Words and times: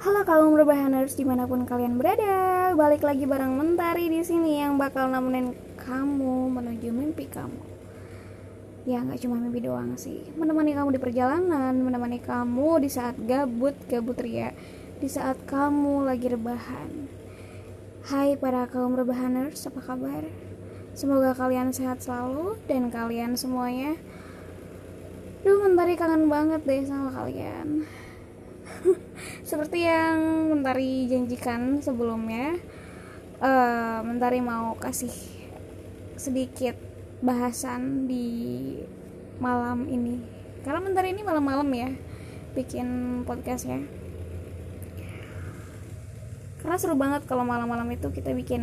Halo 0.00 0.24
kaum 0.24 0.56
rebahaners 0.56 1.12
di 1.12 1.28
mana 1.28 1.44
pun 1.44 1.68
kalian 1.68 2.00
berada, 2.00 2.72
balik 2.72 3.04
lagi 3.04 3.28
bareng 3.28 3.52
Mentari 3.52 4.08
di 4.08 4.24
sini 4.24 4.56
yang 4.56 4.80
bakal 4.80 5.12
nemenin 5.12 5.52
kamu 5.76 6.48
menuju 6.48 6.88
mimpi 6.88 7.28
kamu. 7.28 7.60
Ya 8.88 9.04
nggak 9.04 9.20
cuma 9.20 9.36
mimpi 9.36 9.60
doang 9.60 10.00
sih, 10.00 10.24
menemani 10.40 10.72
kamu 10.72 10.96
di 10.96 11.00
perjalanan, 11.04 11.76
menemani 11.76 12.16
kamu 12.16 12.80
di 12.80 12.88
saat 12.88 13.12
gabut 13.28 13.76
gabut 13.92 14.16
ria, 14.24 14.56
di 15.04 15.04
saat 15.04 15.36
kamu 15.44 16.08
lagi 16.08 16.32
rebahan. 16.32 16.88
Hai 18.08 18.40
para 18.40 18.72
kaum 18.72 18.96
rebahaners, 18.96 19.68
apa 19.68 19.84
kabar? 19.84 20.24
Semoga 20.96 21.36
kalian 21.36 21.76
sehat 21.76 22.00
selalu 22.00 22.56
dan 22.64 22.88
kalian 22.88 23.36
semuanya. 23.36 24.00
Duh, 25.44 25.60
mentari 25.60 25.92
kangen 26.00 26.32
banget 26.32 26.64
deh 26.64 26.88
sama 26.88 27.12
kalian. 27.12 27.84
Seperti 29.48 29.84
yang 29.84 30.50
mentari 30.52 31.08
janjikan 31.10 31.80
sebelumnya, 31.84 32.56
uh, 33.40 34.00
mentari 34.04 34.40
mau 34.40 34.76
kasih 34.78 35.12
sedikit 36.16 36.76
bahasan 37.20 38.08
di 38.08 38.28
malam 39.40 39.88
ini. 39.88 40.20
Karena 40.64 40.80
mentari 40.84 41.16
ini 41.16 41.24
malam-malam 41.24 41.68
ya 41.72 41.90
bikin 42.56 43.20
podcast 43.24 43.68
ya. 43.68 43.80
Karena 46.60 46.76
seru 46.76 46.92
banget 46.96 47.24
kalau 47.24 47.44
malam-malam 47.48 47.88
itu 47.88 48.12
kita 48.12 48.36
bikin 48.36 48.62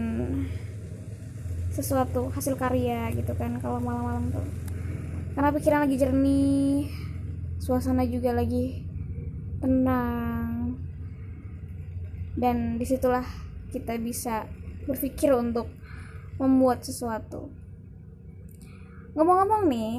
sesuatu 1.77 2.33
hasil 2.33 2.57
karya 2.57 3.13
gitu 3.13 3.37
kan 3.37 3.61
kalau 3.61 3.77
malam-malam 3.77 4.33
tuh 4.33 4.41
karena 5.37 5.53
pikiran 5.53 5.85
lagi 5.85 6.01
jernih 6.01 6.89
suasana 7.61 8.01
juga 8.09 8.33
lagi 8.33 8.86
tenang. 9.61 10.77
Dan 12.37 12.77
di 12.77 12.85
situlah 12.85 13.25
kita 13.73 13.97
bisa 13.97 14.45
berpikir 14.85 15.33
untuk 15.33 15.67
membuat 16.37 16.85
sesuatu. 16.85 17.49
Ngomong-ngomong 19.17 19.65
nih 19.65 19.93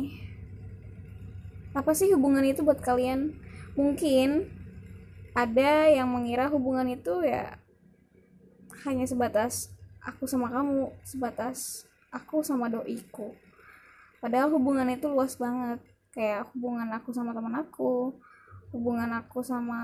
apa 1.75 1.91
sih 1.93 2.11
hubungan 2.15 2.47
itu 2.47 2.63
buat 2.63 2.79
kalian? 2.79 3.35
Mungkin 3.75 4.47
ada 5.35 5.91
yang 5.91 6.11
mengira 6.11 6.51
hubungan 6.51 6.87
itu 6.91 7.23
ya 7.27 7.59
hanya 8.87 9.07
sebatas 9.07 9.75
aku 10.03 10.27
sama 10.27 10.51
kamu 10.51 10.95
sebatas 11.03 11.87
aku 12.15 12.47
sama 12.47 12.71
doiku. 12.71 13.35
Padahal 14.23 14.51
hubungan 14.55 14.87
itu 14.91 15.07
luas 15.11 15.35
banget. 15.39 15.83
Kayak 16.15 16.51
hubungan 16.55 16.89
aku 16.95 17.11
sama 17.15 17.35
teman 17.35 17.55
aku 17.59 18.17
hubungan 18.73 19.09
aku 19.17 19.41
sama 19.41 19.81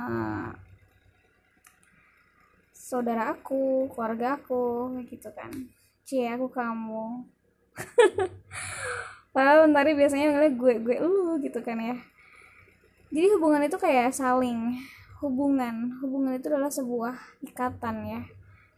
saudara 2.85 3.33
aku 3.33 3.89
keluarga 3.91 4.37
aku 4.37 4.93
gitu 5.09 5.33
kan. 5.33 5.49
Cie 6.05 6.29
aku 6.29 6.53
kamu. 6.53 7.25
Padahal 9.35 9.67
ntar 9.73 9.89
biasanya 9.89 10.31
ngeliat 10.31 10.55
gue 10.55 10.73
gue 10.85 10.97
lu 11.01 11.41
gitu 11.41 11.65
kan 11.65 11.81
ya. 11.81 11.97
Jadi 13.09 13.27
hubungan 13.35 13.65
itu 13.65 13.81
kayak 13.81 14.12
saling 14.12 14.77
hubungan. 15.25 15.97
Hubungan 16.05 16.37
itu 16.37 16.53
adalah 16.53 16.69
sebuah 16.69 17.17
ikatan 17.41 17.97
ya. 18.05 18.23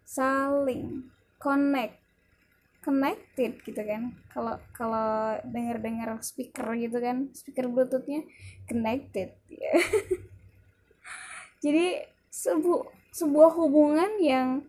Saling 0.06 1.10
connect 1.42 2.05
connected 2.86 3.58
gitu 3.66 3.82
kan. 3.82 4.14
Kalau 4.30 4.62
kalau 4.70 5.42
dengar 5.42 5.82
dengar 5.82 6.14
speaker 6.22 6.70
gitu 6.78 7.02
kan 7.02 7.34
speaker 7.34 7.66
bluetoothnya 7.66 8.22
connected. 8.70 9.34
Ya. 9.50 9.74
jadi 11.66 12.06
sebu 12.30 12.86
sebuah 13.10 13.58
hubungan 13.58 14.22
yang 14.22 14.62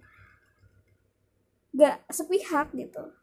gak 1.78 2.02
sepihak 2.10 2.74
gitu. 2.74 3.14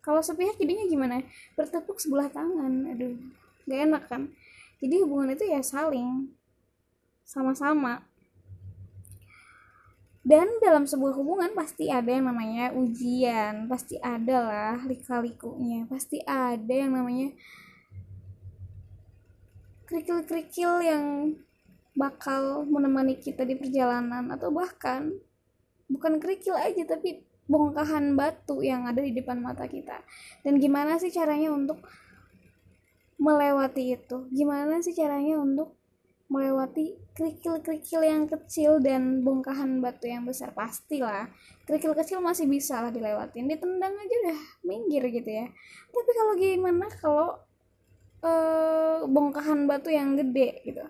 Kalau 0.00 0.24
sepihak 0.24 0.56
jadinya 0.56 0.88
gimana? 0.88 1.20
Bertepuk 1.52 2.00
sebelah 2.00 2.32
tangan 2.32 2.88
aduh 2.88 3.20
gak 3.68 3.80
enak 3.84 4.02
kan? 4.08 4.32
Jadi 4.80 5.04
hubungan 5.04 5.36
itu 5.36 5.44
ya 5.44 5.60
saling 5.60 6.32
sama-sama 7.20 8.00
dan 10.24 10.48
dalam 10.64 10.88
sebuah 10.88 11.14
hubungan 11.20 11.52
pasti 11.52 11.92
ada 11.92 12.08
yang 12.08 12.26
namanya 12.26 12.72
ujian 12.72 13.68
pasti 13.68 14.00
ada 14.00 14.36
lah 14.40 14.76
lika-likunya 14.88 15.84
pasti 15.84 16.24
ada 16.24 16.72
yang 16.72 16.96
namanya 16.96 17.36
kerikil-kerikil 19.84 20.80
yang 20.80 21.04
bakal 21.94 22.66
menemani 22.66 23.20
kita 23.20 23.46
di 23.46 23.54
perjalanan 23.54 24.32
atau 24.32 24.50
bahkan 24.50 25.14
bukan 25.86 26.18
kerikil 26.18 26.56
aja 26.56 26.82
tapi 26.88 27.22
bongkahan 27.44 28.16
batu 28.16 28.64
yang 28.64 28.88
ada 28.88 29.04
di 29.04 29.12
depan 29.12 29.40
mata 29.40 29.68
kita. 29.68 30.00
Dan 30.40 30.56
gimana 30.56 30.96
sih 30.96 31.12
caranya 31.12 31.52
untuk 31.52 31.84
melewati 33.20 33.94
itu? 33.94 34.26
Gimana 34.32 34.80
sih 34.80 34.96
caranya 34.96 35.38
untuk 35.38 35.76
melewati 36.32 36.96
kerikil-kerikil 37.12 38.00
yang 38.00 38.24
kecil 38.24 38.80
dan 38.80 39.22
bongkahan 39.22 39.78
batu 39.78 40.08
yang 40.08 40.24
besar. 40.24 40.50
Pastilah 40.56 41.28
kerikil 41.68 41.92
kecil 41.92 42.18
masih 42.24 42.48
bisa 42.48 42.80
lah 42.80 42.90
dilewatin. 42.90 43.46
Ditendang 43.46 43.92
aja 43.92 44.14
udah 44.26 44.40
minggir 44.64 45.04
gitu 45.12 45.30
ya. 45.30 45.46
Tapi 45.92 46.10
kalau 46.16 46.32
gimana 46.34 46.86
kalau 46.96 47.28
uh, 48.24 49.04
bongkahan 49.06 49.68
batu 49.68 49.92
yang 49.92 50.16
gede 50.16 50.64
gitu? 50.64 50.84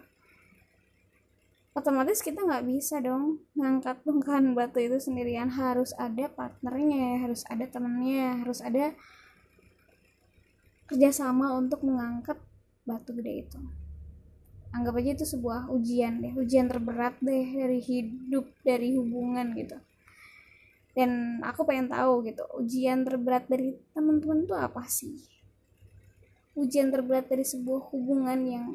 Otomatis 1.75 2.23
kita 2.23 2.39
nggak 2.39 2.71
bisa 2.71 3.03
dong 3.03 3.43
ngangkat 3.59 3.99
bongkahan 4.07 4.55
batu 4.55 4.79
itu 4.79 5.03
sendirian. 5.03 5.51
Harus 5.51 5.91
ada 5.99 6.31
partnernya 6.31 7.27
harus 7.27 7.43
ada 7.51 7.67
temennya 7.67 8.39
harus 8.47 8.63
ada 8.63 8.95
kerjasama 10.87 11.57
untuk 11.59 11.83
mengangkat 11.83 12.39
batu 12.87 13.17
gede 13.17 13.49
itu 13.49 13.61
anggap 14.75 14.99
aja 14.99 15.11
itu 15.15 15.27
sebuah 15.39 15.71
ujian 15.71 16.19
deh 16.19 16.35
ujian 16.35 16.67
terberat 16.67 17.15
deh 17.23 17.47
dari 17.47 17.79
hidup 17.79 18.51
dari 18.67 18.99
hubungan 18.99 19.55
gitu. 19.55 19.79
Dan 20.95 21.43
aku 21.43 21.67
pengen 21.67 21.91
tahu 21.91 22.27
gitu 22.27 22.43
ujian 22.59 23.07
terberat 23.07 23.47
dari 23.47 23.79
teman-teman 23.95 24.47
tuh 24.47 24.59
apa 24.59 24.83
sih? 24.91 25.15
Ujian 26.59 26.91
terberat 26.91 27.31
dari 27.31 27.47
sebuah 27.47 27.91
hubungan 27.95 28.39
yang 28.47 28.67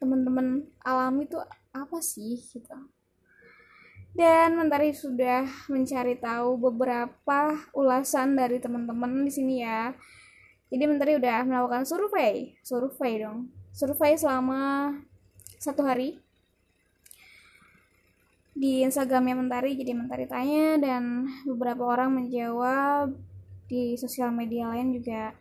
teman-teman 0.00 0.64
alami 0.84 1.28
tuh 1.28 1.44
apa 1.72 2.00
sih 2.00 2.40
gitu. 2.40 2.76
Dan 4.12 4.60
Mentari 4.60 4.92
sudah 4.92 5.48
mencari 5.72 6.20
tahu 6.20 6.60
beberapa 6.60 7.56
ulasan 7.72 8.36
dari 8.36 8.60
teman-teman 8.60 9.24
di 9.24 9.32
sini 9.32 9.64
ya. 9.64 9.96
Jadi 10.68 10.84
Mentari 10.84 11.16
udah 11.16 11.48
melakukan 11.48 11.84
survei 11.88 12.56
survei 12.60 13.24
dong 13.24 13.61
survei 13.72 14.20
selama 14.20 14.92
satu 15.56 15.80
hari 15.80 16.20
di 18.52 18.84
Instagramnya 18.84 19.32
Mentari 19.32 19.72
jadi 19.74 19.96
Mentari 19.96 20.28
tanya 20.28 20.76
dan 20.76 21.26
beberapa 21.48 21.88
orang 21.88 22.12
menjawab. 22.12 23.16
Di 23.72 23.96
sosial 23.96 24.28
media 24.36 24.68
lain 24.68 24.92
juga 24.92 25.32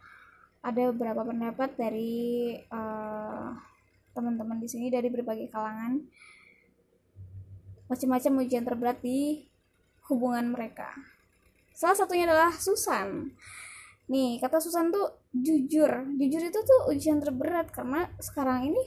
ada 0.64 0.82
beberapa 0.96 1.28
pendapat 1.28 1.76
dari 1.76 2.56
uh, 2.72 3.52
teman-teman 4.16 4.56
di 4.64 4.72
sini 4.72 4.88
dari 4.88 5.12
berbagai 5.12 5.52
kalangan. 5.52 6.00
Macam-macam 7.92 8.32
ujian 8.48 8.64
terberat 8.64 9.04
di 9.04 9.44
hubungan 10.08 10.48
mereka. 10.48 10.96
Salah 11.76 12.00
satunya 12.00 12.24
adalah 12.24 12.56
Susan 12.56 13.36
nih 14.12 14.44
kata 14.44 14.60
Susan 14.60 14.92
tuh 14.92 15.16
jujur. 15.32 15.90
Jujur 16.20 16.42
itu 16.44 16.60
tuh 16.60 16.92
ujian 16.92 17.24
terberat 17.24 17.72
karena 17.72 18.12
sekarang 18.20 18.68
ini 18.68 18.84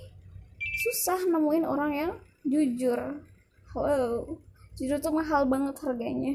susah 0.85 1.25
nemuin 1.25 1.65
orang 1.65 1.93
yang 1.97 2.13
jujur. 2.45 3.25
Wow 3.73 4.45
jujur 4.75 4.99
tuh 4.99 5.15
mahal 5.15 5.47
banget 5.47 5.79
harganya. 5.87 6.35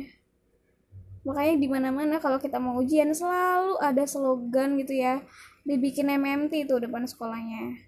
Makanya 1.28 1.56
di 1.60 1.68
mana 1.68 1.90
mana 1.92 2.16
kalau 2.24 2.40
kita 2.40 2.58
mau 2.58 2.80
ujian 2.80 3.12
selalu 3.12 3.76
ada 3.84 4.04
slogan 4.08 4.80
gitu 4.80 4.96
ya. 4.96 5.20
Dibikin 5.68 6.08
MMT 6.08 6.66
itu 6.66 6.80
depan 6.80 7.04
sekolahnya. 7.04 7.84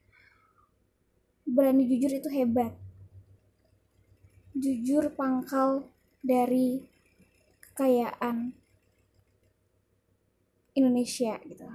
Berani 1.47 1.87
jujur 1.87 2.11
itu 2.11 2.27
hebat. 2.27 2.75
Jujur 4.51 5.15
pangkal 5.15 5.87
dari 6.19 6.83
kekayaan 7.71 8.51
Indonesia 10.77 11.35
gitu. 11.43 11.67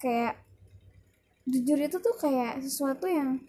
Kayak 0.00 0.40
jujur 1.46 1.78
itu 1.78 1.96
tuh 1.98 2.14
kayak 2.16 2.62
sesuatu 2.62 3.06
yang 3.10 3.42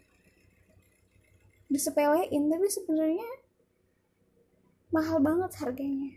disepelein 1.70 2.50
tapi 2.50 2.68
sebenarnya 2.70 3.30
mahal 4.94 5.18
banget 5.24 5.52
harganya. 5.58 6.14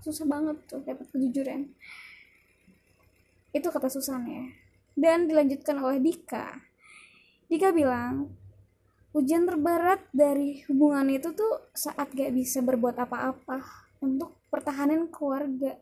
Susah 0.00 0.24
banget 0.24 0.56
tuh 0.70 0.80
dapat 0.86 1.06
kejujuran. 1.10 1.66
Itu 3.50 3.68
kata 3.68 3.90
Susan 3.90 4.22
ya. 4.24 4.46
Dan 4.94 5.26
dilanjutkan 5.26 5.82
oleh 5.82 5.98
Dika. 5.98 6.62
Dika 7.50 7.74
bilang 7.74 8.30
ujian 9.10 9.42
terberat 9.42 10.06
dari 10.14 10.62
hubungan 10.70 11.10
itu 11.10 11.34
tuh 11.34 11.66
saat 11.74 12.14
gak 12.14 12.30
bisa 12.30 12.62
berbuat 12.62 12.94
apa-apa 12.94 13.58
untuk 13.98 14.38
pertahanan 14.48 15.10
keluarga 15.10 15.74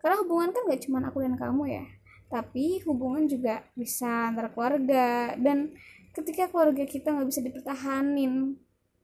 karena 0.00 0.16
hubungan 0.24 0.50
kan 0.50 0.62
gak 0.68 0.82
cuma 0.88 0.98
aku 1.04 1.20
dan 1.20 1.36
kamu 1.36 1.62
ya. 1.70 1.84
Tapi 2.32 2.80
hubungan 2.88 3.28
juga 3.28 3.62
bisa 3.76 4.32
antara 4.32 4.48
keluarga. 4.50 5.34
Dan 5.36 5.76
ketika 6.16 6.48
keluarga 6.50 6.86
kita 6.86 7.10
nggak 7.10 7.28
bisa 7.28 7.40
dipertahanin 7.42 8.58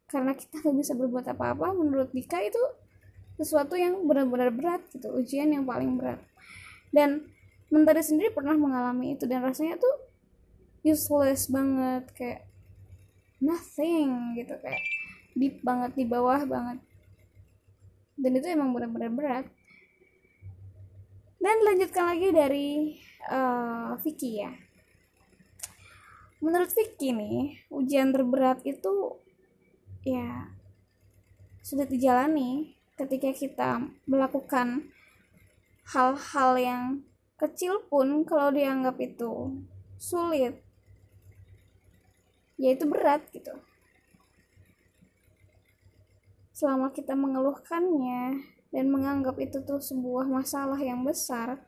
karena 0.06 0.32
kita 0.38 0.62
nggak 0.62 0.78
bisa 0.78 0.94
berbuat 0.94 1.26
apa-apa 1.34 1.74
menurut 1.74 2.14
Dika 2.14 2.38
itu 2.38 2.62
sesuatu 3.36 3.74
yang 3.74 4.06
benar-benar 4.06 4.54
berat 4.54 4.82
gitu 4.94 5.10
ujian 5.12 5.50
yang 5.50 5.66
paling 5.66 5.98
berat. 5.98 6.22
Dan 6.94 7.26
Mentari 7.66 7.98
sendiri 7.98 8.30
pernah 8.30 8.54
mengalami 8.54 9.18
itu 9.18 9.26
dan 9.26 9.42
rasanya 9.42 9.74
tuh 9.74 9.94
useless 10.86 11.50
banget 11.50 12.06
kayak 12.14 12.40
nothing 13.42 14.38
gitu 14.38 14.54
kayak 14.62 14.82
deep 15.34 15.58
banget 15.66 15.98
di 15.98 16.06
bawah 16.06 16.46
banget. 16.46 16.78
Dan 18.14 18.38
itu 18.38 18.46
emang 18.46 18.70
benar-benar 18.70 19.10
berat 19.10 19.46
dan 21.36 21.56
lanjutkan 21.62 22.04
lagi 22.16 22.28
dari 22.32 22.68
uh, 23.28 23.94
Vicky 24.00 24.40
ya. 24.40 24.52
Menurut 26.40 26.70
Vicky 26.72 27.12
nih 27.12 27.66
ujian 27.72 28.12
terberat 28.12 28.60
itu 28.64 29.20
ya 30.06 30.52
sudah 31.66 31.82
dijalani 31.82 32.78
ketika 32.94 33.30
kita 33.34 33.70
melakukan 34.06 34.94
hal-hal 35.90 36.50
yang 36.56 36.82
kecil 37.36 37.84
pun 37.90 38.24
kalau 38.24 38.48
dianggap 38.48 38.96
itu 39.02 39.60
sulit 40.00 40.62
ya 42.56 42.72
itu 42.72 42.84
berat 42.88 43.28
gitu. 43.32 43.52
Selama 46.56 46.88
kita 46.88 47.12
mengeluhkannya 47.12 48.55
dan 48.74 48.90
menganggap 48.90 49.38
itu 49.38 49.62
tuh 49.62 49.78
sebuah 49.78 50.26
masalah 50.26 50.78
yang 50.78 51.06
besar 51.06 51.62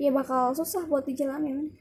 ya 0.00 0.08
bakal 0.08 0.56
susah 0.56 0.88
buat 0.88 1.04
dijalanin. 1.04 1.76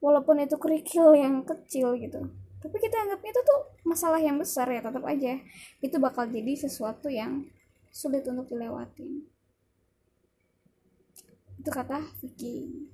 Walaupun 0.00 0.40
itu 0.40 0.56
kerikil 0.56 1.12
yang 1.12 1.44
kecil 1.44 2.00
gitu. 2.00 2.32
Tapi 2.58 2.76
kita 2.80 2.96
anggap 3.06 3.20
itu 3.22 3.40
tuh 3.44 3.60
masalah 3.84 4.16
yang 4.16 4.40
besar 4.40 4.64
ya 4.72 4.80
tetap 4.80 5.04
aja. 5.04 5.36
Itu 5.84 6.00
bakal 6.00 6.32
jadi 6.32 6.56
sesuatu 6.56 7.12
yang 7.12 7.44
sulit 7.92 8.24
untuk 8.24 8.48
dilewatin. 8.48 9.28
Itu 11.60 11.68
kata 11.68 12.00
Vicky. 12.24 12.88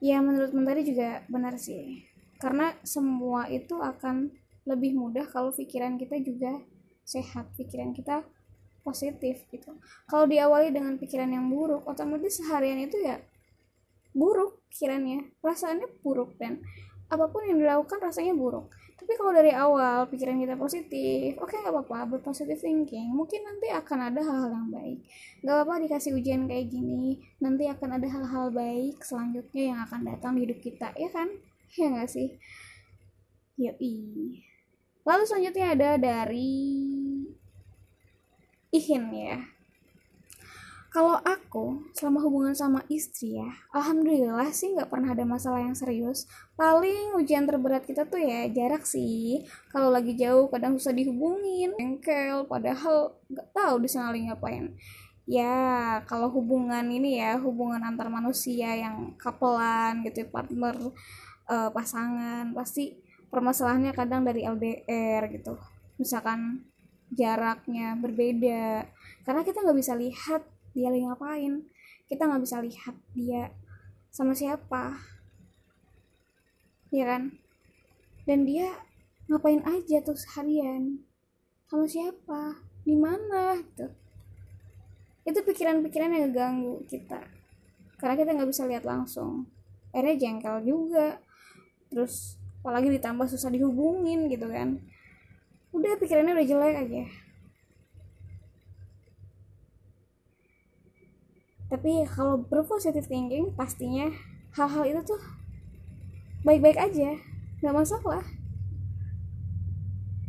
Ya 0.00 0.24
menurut 0.24 0.56
Mentari 0.56 0.86
juga 0.86 1.26
benar 1.28 1.60
sih. 1.60 2.08
Karena 2.40 2.72
semua 2.86 3.50
itu 3.52 3.78
akan 3.78 4.32
lebih 4.64 4.96
mudah 4.96 5.28
kalau 5.28 5.52
pikiran 5.52 6.00
kita 6.00 6.16
juga 6.24 6.56
sehat 7.04 7.52
pikiran 7.54 7.92
kita 7.92 8.24
positif 8.84 9.48
gitu. 9.48 9.72
Kalau 10.04 10.28
diawali 10.28 10.68
dengan 10.68 11.00
pikiran 11.00 11.32
yang 11.32 11.48
buruk 11.48 11.88
otomatis 11.88 12.36
seharian 12.36 12.84
itu 12.84 13.00
ya 13.00 13.16
buruk 14.14 14.62
pikirannya 14.70 15.34
perasaannya 15.42 15.88
buruk 16.04 16.36
dan 16.38 16.62
apa 17.10 17.26
pun 17.32 17.48
yang 17.48 17.58
dilakukan 17.58 17.98
rasanya 17.98 18.36
buruk. 18.36 18.70
Tapi 18.94 19.20
kalau 19.20 19.34
dari 19.34 19.50
awal 19.52 20.06
pikiran 20.06 20.38
kita 20.38 20.54
positif 20.54 21.34
oke 21.40 21.50
okay, 21.50 21.60
nggak 21.64 21.74
apa-apa 21.74 22.16
berpositif 22.16 22.60
thinking 22.62 23.10
mungkin 23.10 23.42
nanti 23.42 23.68
akan 23.72 23.98
ada 24.12 24.20
hal-hal 24.20 24.52
yang 24.52 24.70
baik. 24.70 24.98
Nggak 25.42 25.54
apa-apa 25.60 25.74
dikasih 25.88 26.12
ujian 26.14 26.46
kayak 26.46 26.68
gini 26.70 27.24
nanti 27.40 27.64
akan 27.66 28.00
ada 28.00 28.06
hal-hal 28.06 28.46
baik 28.52 29.00
selanjutnya 29.02 29.64
yang 29.74 29.78
akan 29.82 30.00
datang 30.06 30.36
di 30.36 30.46
hidup 30.46 30.60
kita 30.60 30.92
ya 30.94 31.08
kan? 31.10 31.28
Ya 31.74 31.90
nggak 31.90 32.06
sih? 32.06 32.38
Yoi 33.58 34.53
lalu 35.04 35.22
selanjutnya 35.28 35.76
ada 35.76 35.90
dari 36.00 36.74
Ihin 38.74 39.06
ya. 39.14 39.38
Kalau 40.90 41.18
aku 41.22 41.90
selama 41.94 42.22
hubungan 42.22 42.54
sama 42.54 42.82
istri 42.86 43.34
ya 43.34 43.50
alhamdulillah 43.74 44.50
sih 44.54 44.74
nggak 44.74 44.90
pernah 44.90 45.14
ada 45.14 45.22
masalah 45.22 45.62
yang 45.62 45.74
serius. 45.78 46.26
Paling 46.58 47.14
ujian 47.18 47.46
terberat 47.46 47.86
kita 47.86 48.06
tuh 48.06 48.18
ya 48.18 48.46
jarak 48.50 48.82
sih. 48.82 49.42
Kalau 49.70 49.90
lagi 49.94 50.18
jauh 50.18 50.50
kadang 50.50 50.78
susah 50.78 50.94
dihubungin 50.94 51.74
engkel 51.78 52.46
padahal 52.46 53.14
nggak 53.30 53.48
tahu 53.54 53.74
di 53.82 53.88
sana 53.90 54.10
lagi 54.10 54.26
ngapain. 54.26 54.74
Ya 55.26 55.98
kalau 56.10 56.30
hubungan 56.30 56.86
ini 56.90 57.22
ya 57.22 57.38
hubungan 57.38 57.82
antar 57.82 58.10
manusia 58.10 58.74
yang 58.74 59.14
kapelan 59.18 60.02
gitu 60.02 60.26
partner 60.30 60.78
uh, 61.50 61.70
pasangan 61.70 62.54
pasti 62.54 63.03
permasalahannya 63.34 63.90
kadang 63.90 64.22
dari 64.22 64.46
LDR 64.46 65.26
gitu. 65.34 65.58
Misalkan 65.98 66.62
jaraknya 67.10 67.98
berbeda. 67.98 68.86
Karena 69.26 69.42
kita 69.42 69.66
nggak 69.66 69.78
bisa 69.78 69.98
lihat 69.98 70.46
dia 70.70 70.94
lagi 70.94 71.02
ngapain. 71.02 71.66
Kita 72.06 72.30
nggak 72.30 72.42
bisa 72.46 72.62
lihat 72.62 72.94
dia 73.10 73.50
sama 74.14 74.38
siapa. 74.38 75.02
Ya 76.94 77.10
kan? 77.10 77.34
Dan 78.22 78.46
dia 78.46 78.70
ngapain 79.26 79.66
aja 79.66 79.98
tuh 80.06 80.14
seharian? 80.14 81.02
Sama 81.66 81.90
siapa? 81.90 82.62
Di 82.86 82.94
mana? 82.94 83.58
Gitu. 83.58 83.90
Itu 85.26 85.40
pikiran-pikiran 85.42 86.14
yang 86.14 86.30
ganggu 86.30 86.86
kita. 86.86 87.18
Karena 87.98 88.14
kita 88.14 88.30
nggak 88.36 88.50
bisa 88.54 88.68
lihat 88.70 88.84
langsung. 88.86 89.48
Akhirnya 89.90 90.14
jengkel 90.20 90.56
juga. 90.62 91.18
Terus 91.90 92.43
apalagi 92.64 92.88
ditambah 92.96 93.28
susah 93.28 93.52
dihubungin 93.52 94.24
gitu 94.32 94.48
kan. 94.48 94.80
Udah 95.76 96.00
pikirannya 96.00 96.32
udah 96.32 96.48
jelek 96.48 96.76
aja. 96.80 97.04
Tapi 101.68 102.08
kalau 102.08 102.40
berpositif 102.40 103.04
thinking 103.04 103.52
pastinya 103.52 104.08
hal-hal 104.56 104.88
itu 104.88 105.12
tuh 105.12 105.20
baik-baik 106.48 106.80
aja. 106.80 107.20
Nggak 107.60 107.76
masalah. 107.76 108.24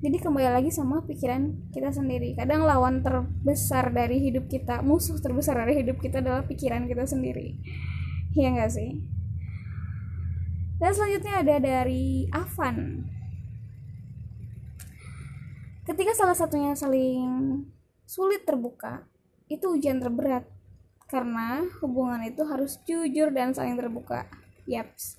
Jadi 0.04 0.20
kembali 0.20 0.60
lagi 0.60 0.76
sama 0.76 1.08
pikiran 1.08 1.72
kita 1.72 1.96
sendiri. 1.96 2.36
Kadang 2.36 2.68
lawan 2.68 3.00
terbesar 3.00 3.96
dari 3.96 4.20
hidup 4.20 4.52
kita 4.52 4.84
musuh 4.84 5.24
terbesar 5.24 5.56
dari 5.56 5.80
hidup 5.80 6.04
kita 6.04 6.20
adalah 6.20 6.44
pikiran 6.44 6.84
kita 6.84 7.08
sendiri. 7.08 7.64
Iya 8.36 8.60
nggak 8.60 8.72
sih 8.76 9.15
dan 10.86 10.94
selanjutnya 10.94 11.42
ada 11.42 11.58
dari 11.58 12.30
Avan 12.30 13.10
Ketika 15.86 16.14
salah 16.18 16.34
satunya 16.34 16.74
saling 16.74 17.62
sulit 18.10 18.42
terbuka, 18.42 19.06
itu 19.46 19.78
ujian 19.78 20.02
terberat 20.02 20.42
karena 21.06 21.62
hubungan 21.78 22.26
itu 22.26 22.42
harus 22.42 22.82
jujur 22.90 23.30
dan 23.30 23.54
saling 23.54 23.78
terbuka. 23.78 24.26
Yaps. 24.66 25.14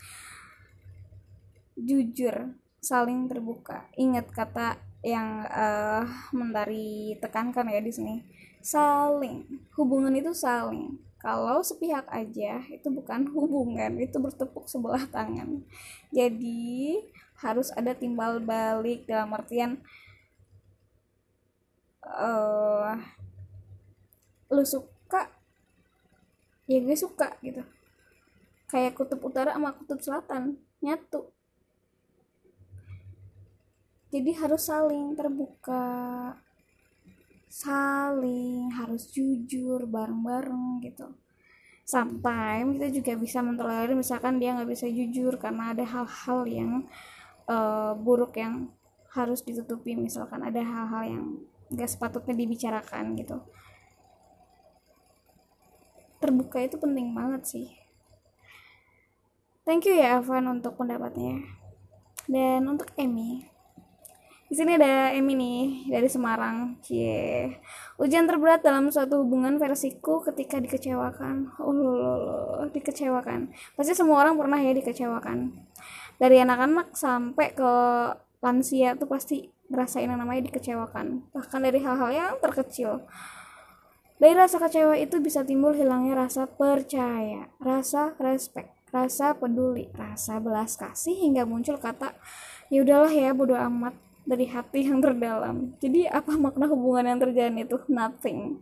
Jujur, 1.78 2.50
saling 2.82 3.30
terbuka. 3.30 3.86
Ingat 3.94 4.26
kata 4.34 4.82
yang 5.06 5.46
uh, 5.46 6.02
Mentari 6.34 7.14
tekankan 7.22 7.70
ya 7.70 7.78
di 7.78 7.94
sini. 7.94 8.14
Saling. 8.58 9.70
Hubungan 9.78 10.18
itu 10.18 10.34
saling. 10.34 10.98
Kalau 11.26 11.58
sepihak 11.58 12.06
aja 12.06 12.62
itu 12.70 12.86
bukan 12.86 13.26
hubungan, 13.34 13.98
itu 13.98 14.14
bertepuk 14.14 14.70
sebelah 14.70 15.10
tangan. 15.10 15.58
Jadi 16.14 17.02
harus 17.42 17.74
ada 17.74 17.98
timbal 17.98 18.38
balik 18.38 19.10
dalam 19.10 19.34
artian 19.34 19.82
uh, 22.06 22.94
lu 24.54 24.62
suka 24.62 25.26
ya 26.70 26.78
gue 26.78 26.94
suka 26.94 27.34
gitu. 27.42 27.66
Kayak 28.70 28.94
kutub 28.94 29.18
utara 29.26 29.50
sama 29.50 29.74
kutub 29.74 29.98
selatan 29.98 30.62
nyatu. 30.78 31.26
Jadi 34.14 34.30
harus 34.30 34.62
saling 34.62 35.18
terbuka 35.18 35.82
saling 37.56 38.68
harus 38.76 39.08
jujur 39.08 39.88
bareng-bareng 39.88 40.84
gitu. 40.84 41.08
Sampai 41.88 42.68
kita 42.76 42.92
juga 42.92 43.12
bisa 43.16 43.40
mentolerir 43.40 43.96
misalkan 43.96 44.36
dia 44.36 44.52
nggak 44.52 44.68
bisa 44.68 44.84
jujur 44.84 45.40
karena 45.40 45.72
ada 45.72 45.86
hal-hal 45.88 46.44
yang 46.44 46.72
uh, 47.48 47.96
buruk 47.96 48.36
yang 48.36 48.68
harus 49.16 49.40
ditutupi. 49.40 49.96
Misalkan 49.96 50.44
ada 50.44 50.60
hal-hal 50.60 51.02
yang 51.08 51.24
gak 51.72 51.88
sepatutnya 51.88 52.36
dibicarakan 52.36 53.16
gitu. 53.16 53.40
Terbuka 56.20 56.60
itu 56.60 56.76
penting 56.76 57.16
banget 57.16 57.42
sih. 57.48 57.66
Thank 59.64 59.88
you 59.88 59.96
ya 59.96 60.20
Evan 60.20 60.60
untuk 60.60 60.76
pendapatnya. 60.76 61.40
Dan 62.28 62.68
untuk 62.68 62.92
Emmy 63.00 63.55
di 64.46 64.54
sini 64.54 64.78
ada 64.78 65.10
Emmy 65.10 65.34
nih 65.34 65.90
dari 65.90 66.06
Semarang. 66.06 66.78
Cie. 66.78 67.58
Ujian 67.98 68.30
terberat 68.30 68.62
dalam 68.62 68.94
suatu 68.94 69.26
hubungan 69.26 69.58
versiku 69.58 70.22
ketika 70.22 70.62
dikecewakan. 70.62 71.58
Oh 71.58 71.74
lolo, 71.74 72.70
dikecewakan. 72.70 73.50
Pasti 73.74 73.98
semua 73.98 74.22
orang 74.22 74.38
pernah 74.38 74.62
ya 74.62 74.70
dikecewakan. 74.70 75.50
Dari 76.22 76.38
anak-anak 76.38 76.94
sampai 76.94 77.58
ke 77.58 77.72
lansia 78.38 78.94
tuh 78.94 79.10
pasti 79.10 79.50
ngerasain 79.66 80.06
yang 80.06 80.22
namanya 80.22 80.46
dikecewakan. 80.46 81.26
Bahkan 81.34 81.60
dari 81.66 81.82
hal-hal 81.82 82.10
yang 82.14 82.32
terkecil. 82.38 83.02
Dari 84.16 84.32
rasa 84.32 84.62
kecewa 84.62 84.94
itu 84.96 85.18
bisa 85.18 85.42
timbul 85.42 85.74
hilangnya 85.76 86.16
rasa 86.16 86.48
percaya 86.48 87.52
rasa 87.60 88.16
respect 88.16 88.72
rasa 88.88 89.36
peduli 89.36 89.92
rasa 89.92 90.40
belas 90.40 90.80
kasih 90.80 91.12
hingga 91.12 91.44
muncul 91.44 91.76
kata 91.76 92.16
ya 92.72 92.80
udahlah 92.80 93.12
ya 93.12 93.36
bodo 93.36 93.52
amat 93.52 94.05
dari 94.26 94.50
hati 94.50 94.90
yang 94.90 94.98
terdalam. 94.98 95.78
Jadi 95.78 96.10
apa 96.10 96.34
makna 96.34 96.66
hubungan 96.66 97.06
yang 97.06 97.20
terjadi 97.22 97.54
itu? 97.62 97.78
Nothing. 97.86 98.58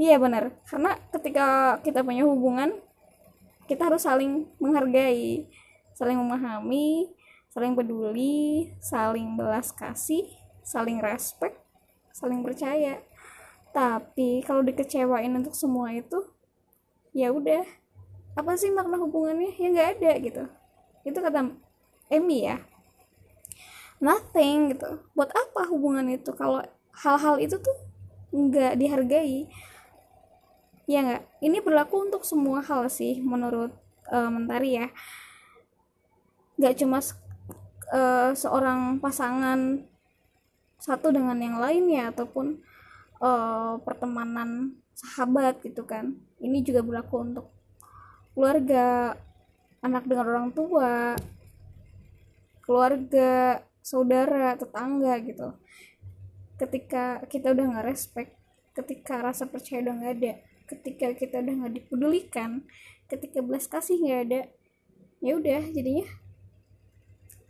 Iya 0.00 0.16
benar. 0.18 0.56
Karena 0.66 0.96
ketika 1.12 1.78
kita 1.84 2.00
punya 2.00 2.24
hubungan 2.24 2.74
kita 3.68 3.92
harus 3.92 4.04
saling 4.04 4.48
menghargai 4.60 5.48
saling 5.94 6.20
memahami 6.20 7.08
saling 7.48 7.72
peduli 7.72 8.74
saling 8.82 9.38
belas 9.38 9.70
kasih 9.70 10.26
saling 10.66 10.98
respect 11.04 11.60
saling 12.10 12.40
percaya. 12.40 13.04
Tapi 13.70 14.42
kalau 14.42 14.64
dikecewain 14.64 15.30
untuk 15.36 15.54
semua 15.54 15.92
itu 15.92 16.24
ya 17.12 17.30
udah. 17.30 17.62
Apa 18.34 18.58
sih 18.58 18.66
makna 18.74 18.98
hubungannya? 18.98 19.54
Ya 19.54 19.68
nggak 19.70 19.90
ada 20.00 20.12
gitu. 20.18 20.44
Itu 21.06 21.18
kata 21.22 21.54
Emmy 22.10 22.50
ya 22.50 22.58
nothing 24.04 24.76
gitu. 24.76 25.00
Buat 25.16 25.32
apa 25.32 25.64
hubungan 25.72 26.04
itu 26.12 26.36
kalau 26.36 26.60
hal-hal 26.92 27.40
itu 27.40 27.56
tuh 27.56 27.76
nggak 28.30 28.76
dihargai? 28.76 29.48
Ya 30.84 31.00
nggak? 31.00 31.22
Ini 31.40 31.58
berlaku 31.64 32.04
untuk 32.04 32.28
semua 32.28 32.60
hal 32.60 32.92
sih 32.92 33.24
menurut 33.24 33.72
uh, 34.12 34.28
Mentari 34.28 34.76
ya. 34.76 34.92
Nggak 36.60 36.84
cuma 36.84 37.00
uh, 37.88 38.30
seorang 38.36 39.00
pasangan 39.00 39.88
satu 40.76 41.08
dengan 41.08 41.40
yang 41.40 41.56
lainnya 41.56 42.12
ataupun 42.12 42.60
uh, 43.24 43.80
pertemanan 43.80 44.76
sahabat 44.92 45.64
gitu 45.64 45.88
kan. 45.88 46.20
Ini 46.44 46.60
juga 46.60 46.84
berlaku 46.84 47.24
untuk 47.24 47.46
keluarga 48.36 49.16
anak 49.80 50.04
dengan 50.04 50.26
orang 50.28 50.48
tua 50.52 51.16
keluarga 52.64 53.60
saudara 53.84 54.56
tetangga 54.56 55.20
gitu. 55.20 55.52
Ketika 56.56 57.20
kita 57.28 57.52
udah 57.52 57.64
nggak 57.76 57.86
respect 57.86 58.32
ketika 58.74 59.22
rasa 59.22 59.46
percaya 59.46 59.84
udah 59.86 59.94
nggak 60.02 60.12
ada 60.18 60.32
ketika 60.64 61.06
kita 61.14 61.44
udah 61.44 61.54
nggak 61.62 61.74
dipedulikan 61.78 62.64
ketika 63.06 63.38
belas 63.44 63.68
kasih 63.70 64.00
nggak 64.00 64.20
ada 64.26 64.40
ya 65.22 65.38
udah 65.38 65.62
jadinya 65.70 66.08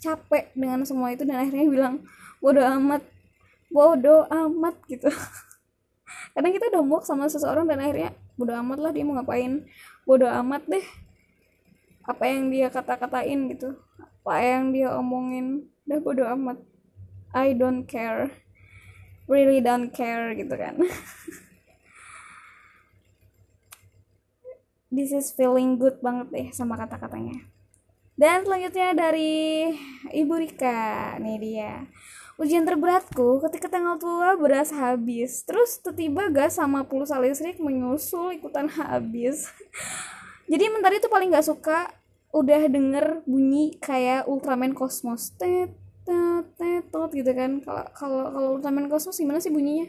capek 0.02 0.52
dengan 0.52 0.84
semua 0.84 1.16
itu 1.16 1.24
dan 1.24 1.40
akhirnya 1.40 1.64
bilang 1.64 1.94
bodoh 2.44 2.66
amat 2.76 3.02
bodoh 3.72 4.28
amat 4.28 4.76
gitu. 4.90 5.08
Kadang 6.34 6.52
kita 6.52 6.68
udah 6.74 6.82
muak 6.84 7.04
sama 7.08 7.30
seseorang 7.30 7.64
dan 7.64 7.80
akhirnya 7.80 8.12
bodoh 8.36 8.58
amat 8.60 8.78
lah 8.82 8.90
dia 8.92 9.06
mau 9.06 9.16
ngapain 9.16 9.64
bodoh 10.04 10.28
amat 10.28 10.66
deh 10.68 10.84
apa 12.04 12.24
yang 12.28 12.52
dia 12.52 12.68
kata-katain 12.68 13.48
gitu. 13.56 13.80
Apa 13.96 14.44
yang 14.44 14.76
dia 14.76 14.92
omongin 14.92 15.72
udah 15.84 15.98
bodoh 16.00 16.28
amat 16.36 16.58
I 17.34 17.52
don't 17.56 17.84
care 17.88 18.30
really 19.30 19.60
don't 19.64 19.90
care 19.92 20.32
gitu 20.36 20.54
kan 20.56 20.78
this 24.94 25.10
is 25.12 25.32
feeling 25.32 25.80
good 25.80 25.98
banget 26.04 26.28
deh 26.32 26.48
sama 26.52 26.76
kata-katanya 26.80 27.54
dan 28.14 28.46
selanjutnya 28.46 28.94
dari 28.94 29.74
Ibu 30.14 30.34
Rika, 30.38 31.18
nih 31.18 31.38
dia. 31.42 31.72
Ujian 32.38 32.62
terberatku 32.62 33.42
ketika 33.42 33.66
tanggal 33.66 33.98
tua 33.98 34.38
beras 34.38 34.70
habis. 34.70 35.42
Terus 35.42 35.82
tiba-tiba 35.82 36.30
gas 36.30 36.58
sama 36.58 36.86
pulsa 36.86 37.18
listrik 37.18 37.58
menyusul 37.58 38.38
ikutan 38.38 38.70
habis. 38.70 39.50
Jadi 40.50 40.64
mentari 40.70 41.02
itu 41.02 41.10
paling 41.10 41.34
gak 41.34 41.46
suka 41.46 41.90
udah 42.34 42.66
denger 42.66 43.22
bunyi 43.30 43.78
kayak 43.78 44.26
Ultraman 44.26 44.74
Cosmos. 44.74 45.30
Tet, 45.38 45.70
tet, 46.02 46.46
tet, 46.58 46.84
tet 46.90 47.10
gitu 47.14 47.30
kan. 47.30 47.62
Kalau 47.62 47.84
kalau 47.94 48.22
kalau 48.34 48.48
Ultraman 48.58 48.90
Cosmos 48.90 49.14
gimana 49.14 49.38
sih 49.38 49.54
bunyinya? 49.54 49.86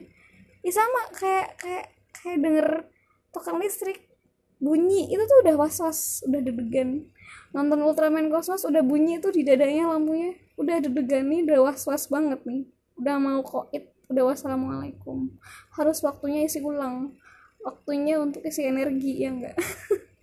Ya 0.62 0.72
sama 0.72 1.10
kayak 1.18 1.58
kayak 1.58 1.86
kayak 2.14 2.38
denger 2.46 2.68
tokan 3.34 3.58
listrik. 3.58 4.06
Bunyi 4.62 5.12
itu 5.12 5.20
tuh 5.26 5.44
udah 5.44 5.56
was-was, 5.60 6.24
udah 6.30 6.40
deg-degan. 6.40 7.10
Nonton 7.52 7.82
Ultraman 7.82 8.30
Cosmos 8.30 8.64
udah 8.64 8.86
bunyi 8.86 9.18
tuh 9.18 9.34
di 9.34 9.42
dadanya 9.42 9.90
lampunya. 9.98 10.38
Udah 10.56 10.80
deg-degan 10.80 11.26
nih 11.26 11.50
udah 11.50 11.74
was-was 11.74 12.08
banget 12.08 12.46
nih. 12.46 12.70
Udah 12.96 13.18
mau 13.18 13.42
koit 13.42 13.90
udah 14.06 14.24
wassalamualaikum. 14.32 15.34
Harus 15.74 15.98
waktunya 16.06 16.46
isi 16.46 16.62
ulang. 16.62 17.18
Waktunya 17.66 18.22
untuk 18.22 18.46
isi 18.46 18.62
energi 18.62 19.26
ya 19.26 19.34
enggak 19.34 19.58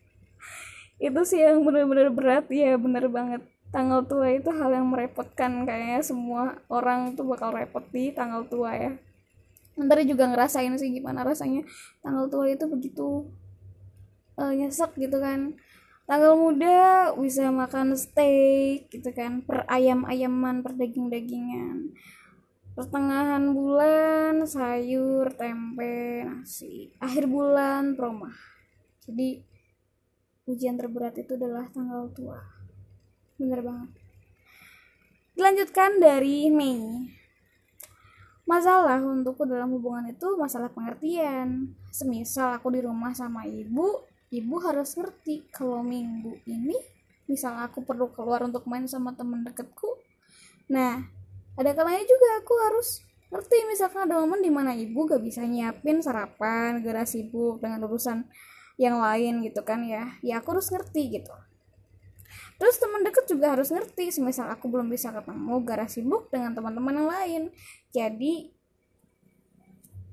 itu 1.03 1.21
sih 1.27 1.43
yang 1.43 1.67
bener-bener 1.67 2.09
berat. 2.15 2.47
Ya 2.49 2.79
bener 2.79 3.11
banget. 3.11 3.43
Tanggal 3.75 4.07
tua 4.07 4.31
itu 4.31 4.53
hal 4.55 4.71
yang 4.71 4.87
merepotkan 4.87 5.67
kayaknya 5.67 6.01
semua 6.05 6.61
orang 6.71 7.17
tuh 7.19 7.27
bakal 7.27 7.51
repot 7.51 7.83
di 7.91 8.15
tanggal 8.15 8.47
tua 8.47 8.71
ya. 8.79 8.93
Ntar 9.75 10.05
juga 10.07 10.29
ngerasain 10.29 10.77
sih 10.79 10.93
gimana 10.93 11.25
rasanya 11.25 11.65
tanggal 12.05 12.29
tua 12.29 12.47
itu 12.53 12.69
begitu 12.69 13.27
uh, 14.39 14.53
nyesek 14.55 14.95
gitu 15.01 15.19
kan. 15.19 15.57
Tanggal 16.07 16.37
muda 16.37 17.11
bisa 17.17 17.49
makan 17.49 17.97
steak 17.97 18.93
gitu 18.93 19.11
kan 19.17 19.41
per 19.43 19.65
ayam 19.67 20.05
ayaman 20.07 20.61
per 20.61 20.77
daging 20.77 21.09
dagingan 21.09 21.97
pertengahan 22.73 23.53
bulan 23.53 24.49
sayur 24.49 25.29
tempe 25.37 26.25
nasi 26.25 26.89
akhir 27.05 27.29
bulan 27.29 27.93
promah 27.93 28.33
jadi 29.05 29.45
ujian 30.53 30.77
terberat 30.77 31.17
itu 31.17 31.35
adalah 31.41 31.65
tanggal 31.73 32.13
tua. 32.13 32.37
Bener 33.41 33.65
banget. 33.65 33.91
Dilanjutkan 35.33 35.97
dari 35.97 36.53
Mei. 36.53 37.09
Masalah 38.45 39.01
untukku 39.01 39.49
dalam 39.49 39.73
hubungan 39.73 40.13
itu 40.13 40.37
masalah 40.37 40.69
pengertian. 40.69 41.73
Semisal 41.89 42.61
aku 42.61 42.69
di 42.69 42.85
rumah 42.85 43.17
sama 43.17 43.49
ibu 43.49 44.13
ibu 44.33 44.57
harus 44.65 44.97
ngerti 44.97 45.53
kalau 45.53 45.85
minggu 45.85 46.41
ini 46.49 46.77
misal 47.29 47.53
aku 47.61 47.85
perlu 47.85 48.09
keluar 48.17 48.41
untuk 48.45 48.65
main 48.65 48.89
sama 48.89 49.13
temen 49.17 49.45
deketku. 49.45 50.01
Nah 50.73 51.01
ada 51.57 51.71
kalanya 51.77 52.05
juga 52.05 52.29
aku 52.41 52.55
harus 52.69 52.89
ngerti 53.33 53.57
misalkan 53.69 54.09
ada 54.09 54.21
momen 54.21 54.45
di 54.45 54.53
mana 54.53 54.77
ibu 54.77 55.09
gak 55.09 55.25
bisa 55.25 55.45
nyiapin 55.45 56.05
sarapan 56.05 56.85
gara 56.85 57.09
sibuk 57.09 57.65
dengan 57.65 57.81
urusan 57.89 58.29
yang 58.81 59.01
lain 59.01 59.45
gitu 59.45 59.61
kan 59.65 59.83
ya. 59.85 60.17
Ya 60.25 60.41
aku 60.41 60.57
harus 60.57 60.69
ngerti 60.73 61.21
gitu. 61.21 61.35
Terus 62.57 62.79
teman 62.79 63.03
deket 63.03 63.27
juga 63.27 63.53
harus 63.59 63.75
ngerti 63.75 64.15
semisal 64.15 64.47
aku 64.49 64.71
belum 64.71 64.87
bisa 64.87 65.11
ketemu 65.11 65.55
gara 65.67 65.87
sibuk 65.91 66.31
dengan 66.31 66.55
teman-teman 66.55 66.95
yang 66.95 67.09
lain. 67.11 67.43
Jadi 67.91 68.55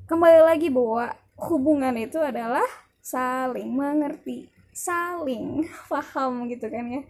kembali 0.09 0.41
lagi 0.41 0.73
bahwa 0.73 1.13
hubungan 1.37 1.93
itu 1.95 2.17
adalah 2.17 2.65
saling 2.99 3.69
mengerti 3.69 4.49
saling 4.73 5.67
paham 5.91 6.49
gitu 6.49 6.67
kan 6.67 6.85
ya. 6.89 7.03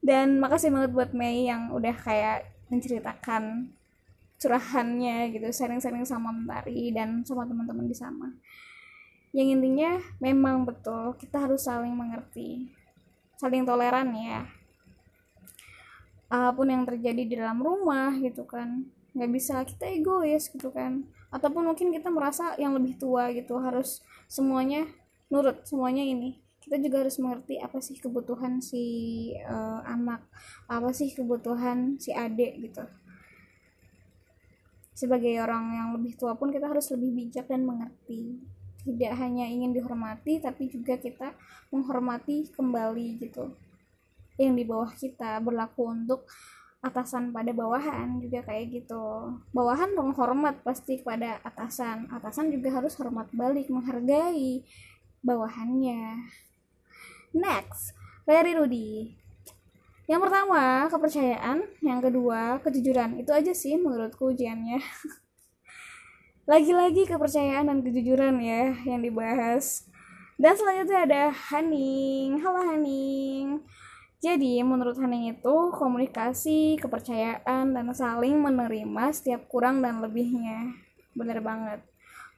Dan 0.00 0.40
makasih 0.40 0.72
banget 0.72 0.90
buat 0.96 1.10
Mei 1.12 1.44
yang 1.44 1.76
udah 1.76 1.92
kayak 1.92 2.48
menceritakan 2.72 3.68
curahannya 4.40 5.36
gitu 5.36 5.52
sharing-sharing 5.52 6.08
sama 6.08 6.32
Mentari 6.32 6.88
dan 6.96 7.20
sama 7.28 7.44
teman-teman 7.44 7.84
di 7.84 7.92
sana 7.92 8.32
yang 9.30 9.58
intinya 9.58 10.02
memang 10.18 10.66
betul 10.66 11.14
kita 11.14 11.46
harus 11.46 11.66
saling 11.70 11.94
mengerti 11.94 12.80
saling 13.40 13.64
toleran 13.64 14.12
ya. 14.12 14.44
Apa 16.30 16.52
pun 16.52 16.68
yang 16.68 16.84
terjadi 16.84 17.22
di 17.24 17.34
dalam 17.40 17.64
rumah 17.64 18.12
gitu 18.20 18.44
kan 18.44 18.84
nggak 19.10 19.30
bisa 19.32 19.64
kita 19.64 19.88
egois 19.88 20.52
gitu 20.52 20.68
kan. 20.68 21.08
Ataupun 21.32 21.64
mungkin 21.66 21.88
kita 21.90 22.12
merasa 22.12 22.54
yang 22.60 22.76
lebih 22.76 23.00
tua 23.00 23.32
gitu 23.32 23.56
harus 23.58 24.04
semuanya 24.28 24.84
nurut 25.32 25.64
semuanya 25.64 26.04
ini. 26.04 26.36
Kita 26.60 26.76
juga 26.76 27.02
harus 27.02 27.16
mengerti 27.16 27.56
apa 27.56 27.80
sih 27.80 27.96
kebutuhan 27.96 28.60
si 28.60 28.84
uh, 29.40 29.80
anak 29.88 30.20
apa 30.68 30.92
sih 30.92 31.10
kebutuhan 31.16 31.96
si 31.96 32.12
adik 32.12 32.60
gitu. 32.60 32.84
Sebagai 34.92 35.32
orang 35.40 35.64
yang 35.72 35.88
lebih 35.96 36.20
tua 36.20 36.36
pun 36.36 36.52
kita 36.52 36.68
harus 36.68 36.92
lebih 36.92 37.10
bijak 37.16 37.48
dan 37.48 37.64
mengerti 37.64 38.36
tidak 38.84 39.12
hanya 39.20 39.46
ingin 39.46 39.76
dihormati 39.76 40.40
tapi 40.40 40.70
juga 40.72 40.96
kita 40.96 41.36
menghormati 41.70 42.48
kembali 42.52 43.20
gitu. 43.20 43.52
Yang 44.40 44.52
di 44.56 44.64
bawah 44.64 44.90
kita 44.96 45.40
berlaku 45.44 45.92
untuk 45.92 46.24
atasan 46.80 47.28
pada 47.30 47.52
bawahan 47.52 48.20
juga 48.24 48.40
kayak 48.44 48.82
gitu. 48.82 49.36
Bawahan 49.52 49.92
menghormat 49.92 50.64
pasti 50.64 51.00
kepada 51.00 51.38
atasan. 51.44 52.08
Atasan 52.08 52.48
juga 52.48 52.72
harus 52.80 52.96
hormat 52.96 53.28
balik 53.36 53.68
menghargai 53.68 54.64
bawahannya. 55.20 56.24
Next 57.36 57.92
Larry 58.24 58.56
Rudy 58.56 59.20
yang 60.10 60.18
pertama 60.18 60.90
kepercayaan. 60.90 61.62
Yang 61.86 62.10
kedua 62.10 62.58
kejujuran. 62.66 63.22
Itu 63.22 63.30
aja 63.30 63.54
sih 63.54 63.78
menurutku 63.78 64.34
ujiannya 64.34 64.82
lagi-lagi 66.50 67.06
kepercayaan 67.06 67.70
dan 67.70 67.78
kejujuran 67.78 68.42
ya 68.42 68.74
yang 68.82 68.98
dibahas. 68.98 69.86
Dan 70.34 70.58
selanjutnya 70.58 71.06
ada 71.06 71.22
Haning. 71.30 72.42
Halo 72.42 72.66
Haning. 72.66 73.62
Jadi 74.18 74.58
menurut 74.66 74.98
Haning 74.98 75.30
itu 75.30 75.54
komunikasi 75.70 76.74
kepercayaan 76.82 77.70
dan 77.70 77.86
saling 77.94 78.34
menerima 78.34 79.14
setiap 79.14 79.46
kurang 79.46 79.78
dan 79.78 80.02
lebihnya. 80.02 80.74
Bener 81.14 81.38
banget. 81.38 81.86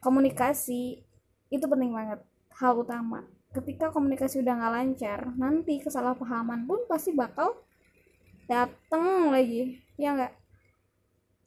Komunikasi 0.04 1.00
itu 1.48 1.64
penting 1.64 1.96
banget. 1.96 2.20
Hal 2.60 2.84
utama. 2.84 3.24
Ketika 3.56 3.88
komunikasi 3.96 4.44
udah 4.44 4.60
nggak 4.60 4.72
lancar 4.76 5.20
nanti 5.40 5.80
kesalahpahaman 5.80 6.68
pun 6.68 6.84
pasti 6.84 7.16
bakal 7.16 7.64
dateng 8.44 9.32
lagi. 9.32 9.80
Ya 9.96 10.12
nggak 10.12 10.41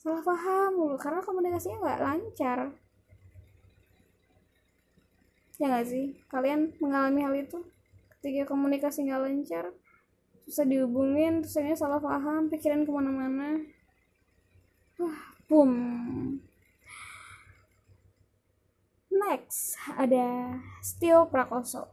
salah 0.06 0.22
paham 0.22 0.70
mulu 0.78 1.02
karena 1.02 1.26
komunikasinya 1.26 1.82
nggak 1.82 2.02
lancar. 2.06 2.60
Ya 5.58 5.66
nggak 5.66 5.88
sih? 5.90 6.14
Kalian 6.30 6.78
mengalami 6.78 7.26
hal 7.26 7.34
itu? 7.34 7.66
Ketika 8.22 8.54
komunikasi 8.54 9.10
nggak 9.10 9.24
lancar 9.26 9.66
susah 10.46 10.62
dihubungin 10.62 11.42
terus 11.42 11.58
salah 11.82 11.98
paham 11.98 12.54
pikiran 12.54 12.86
ke 12.86 12.92
mana-mana. 12.94 13.66
Wah 15.02 15.22
boom. 15.50 15.74
Next 19.10 19.74
ada 19.98 20.54
Steel 20.86 21.26
Prakoso. 21.34 21.90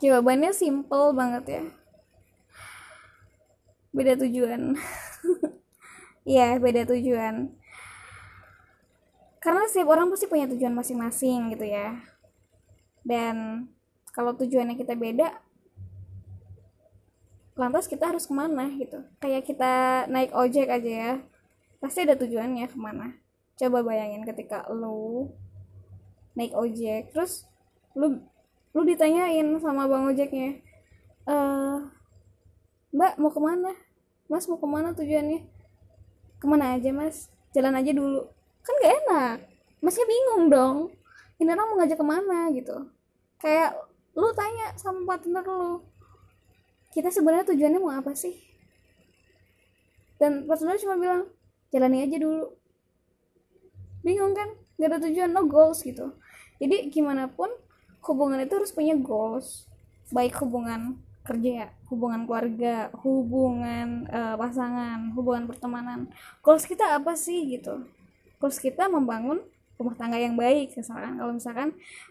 Jawabannya 0.00 0.50
simple 0.56 1.12
banget 1.12 1.44
ya. 1.46 1.64
Beda 3.92 4.16
tujuan 4.16 4.72
iya 6.22 6.58
beda 6.58 6.86
tujuan. 6.86 7.50
Karena 9.42 9.66
setiap 9.66 9.90
orang 9.90 10.06
pasti 10.10 10.30
punya 10.30 10.46
tujuan 10.46 10.70
masing-masing 10.70 11.50
gitu 11.54 11.66
ya. 11.66 11.98
Dan 13.02 13.66
kalau 14.14 14.36
tujuannya 14.38 14.78
kita 14.78 14.94
beda 14.94 15.34
lantas 17.58 17.84
kita 17.90 18.08
harus 18.08 18.24
ke 18.24 18.32
mana 18.32 18.70
gitu. 18.78 19.02
Kayak 19.18 19.44
kita 19.44 19.72
naik 20.08 20.30
ojek 20.32 20.70
aja 20.70 20.90
ya 20.90 21.12
pasti 21.82 22.06
ada 22.06 22.14
tujuannya 22.14 22.70
ke 22.70 22.78
mana. 22.78 23.18
Coba 23.58 23.82
bayangin 23.82 24.22
ketika 24.22 24.64
lu 24.70 25.34
naik 26.38 26.54
ojek 26.54 27.12
terus 27.12 27.44
lu 27.98 28.22
lu 28.72 28.80
ditanyain 28.88 29.44
sama 29.60 29.84
bang 29.84 30.08
ojeknya 30.08 30.50
e, 31.28 31.36
mbak 32.94 33.20
mau 33.20 33.28
ke 33.28 33.40
mana? 33.42 33.72
Mas 34.32 34.48
mau 34.48 34.56
ke 34.56 34.64
mana 34.64 34.96
tujuannya 34.96 35.44
ke 36.42 36.46
mana 36.50 36.74
aja 36.74 36.90
mas? 36.90 37.30
Jalan 37.54 37.78
aja 37.78 37.94
dulu. 37.94 38.26
Kan 38.66 38.74
gak 38.82 38.94
enak. 39.06 39.36
Masnya 39.78 40.06
bingung 40.10 40.50
dong. 40.50 40.90
Ini 41.38 41.54
orang 41.54 41.66
mau 41.70 41.76
ngajak 41.78 41.98
ke 42.02 42.06
mana 42.06 42.50
gitu. 42.50 42.90
Kayak 43.38 43.78
lu 44.18 44.26
tanya 44.34 44.74
sama 44.74 45.06
partner 45.06 45.46
lu 45.46 45.80
kita 46.92 47.08
sebenarnya 47.08 47.48
tujuannya 47.48 47.80
mau 47.80 47.94
apa 47.94 48.12
sih? 48.12 48.36
Dan 50.20 50.44
partner 50.44 50.76
cuma 50.76 50.98
bilang 50.98 51.22
jalani 51.72 52.04
aja 52.04 52.18
dulu. 52.20 52.52
Bingung 54.02 54.34
kan? 54.34 54.50
Gak 54.76 54.90
ada 54.90 54.98
tujuan 55.06 55.30
no 55.30 55.46
goals 55.46 55.86
gitu. 55.86 56.10
Jadi 56.58 56.90
gimana 56.90 57.30
pun 57.30 57.48
hubungan 58.02 58.42
itu 58.42 58.58
harus 58.58 58.74
punya 58.74 58.98
goals. 58.98 59.70
Baik 60.10 60.36
hubungan 60.42 61.00
kerja 61.22 61.70
hubungan 61.86 62.26
keluarga 62.26 62.90
hubungan 63.06 64.10
uh, 64.10 64.34
pasangan 64.34 65.14
hubungan 65.14 65.46
pertemanan. 65.46 66.10
Goals 66.42 66.66
kita 66.66 66.98
apa 66.98 67.14
sih 67.14 67.46
gitu? 67.46 67.86
Goals 68.42 68.58
kita 68.58 68.90
membangun 68.90 69.38
rumah 69.78 69.94
tangga 69.94 70.18
yang 70.18 70.34
baik 70.34 70.74
misalkan. 70.74 71.18
Kalau 71.22 71.32
misalkan 71.32 71.68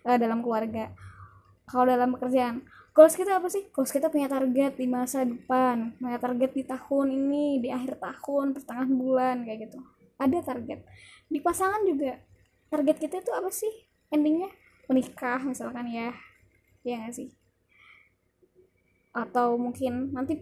uh, 0.08 0.16
dalam 0.16 0.40
keluarga 0.40 0.96
kalau 1.68 1.88
dalam 1.88 2.16
pekerjaan 2.16 2.64
goals 2.96 3.16
kita 3.20 3.36
apa 3.36 3.52
sih? 3.52 3.68
Goals 3.76 3.92
kita 3.92 4.08
punya 4.08 4.32
target 4.32 4.80
di 4.80 4.88
masa 4.88 5.28
depan 5.28 5.92
punya 6.00 6.16
target 6.16 6.52
di 6.56 6.64
tahun 6.64 7.08
ini 7.12 7.46
di 7.60 7.70
akhir 7.72 8.00
tahun 8.00 8.56
pertengahan 8.56 8.92
bulan 8.96 9.36
kayak 9.44 9.68
gitu. 9.68 9.80
Ada 10.24 10.40
target. 10.56 10.88
Di 11.28 11.40
pasangan 11.44 11.84
juga 11.84 12.16
target 12.72 12.96
kita 12.96 13.20
itu 13.20 13.32
apa 13.36 13.52
sih? 13.52 13.72
Endingnya 14.08 14.48
menikah 14.88 15.44
misalkan 15.44 15.92
ya. 15.92 16.16
Ya 16.82 16.98
gak 17.06 17.14
sih 17.14 17.41
atau 19.12 19.60
mungkin 19.60 20.16
nanti 20.16 20.40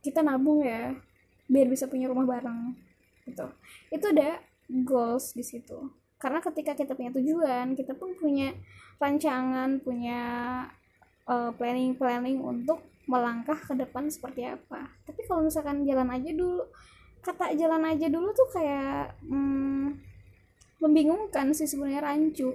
kita 0.00 0.24
nabung 0.24 0.64
ya 0.64 0.96
biar 1.46 1.68
bisa 1.68 1.86
punya 1.86 2.08
rumah 2.08 2.26
bareng 2.26 2.74
gitu. 3.28 3.46
Itu 3.92 4.04
ada 4.12 4.40
goals 4.68 5.36
di 5.36 5.44
situ. 5.44 5.92
Karena 6.16 6.40
ketika 6.40 6.72
kita 6.72 6.96
punya 6.96 7.12
tujuan 7.12 7.76
kita 7.76 7.92
pun 7.92 8.16
punya 8.16 8.56
rancangan 8.96 9.78
punya 9.84 10.20
uh, 11.28 11.52
planning 11.54 11.92
planning 11.94 12.40
untuk 12.40 12.80
melangkah 13.06 13.56
ke 13.56 13.76
depan 13.78 14.10
seperti 14.10 14.48
apa. 14.48 14.90
Tapi 15.06 15.20
kalau 15.28 15.46
misalkan 15.46 15.86
jalan 15.86 16.10
aja 16.10 16.30
dulu 16.32 16.64
kata 17.22 17.58
jalan 17.58 17.82
aja 17.90 18.06
dulu 18.06 18.30
tuh 18.30 18.48
kayak 18.54 19.18
hmm, 19.26 19.98
membingungkan 20.78 21.50
sih 21.50 21.66
sebenarnya 21.66 22.02
rancu 22.06 22.54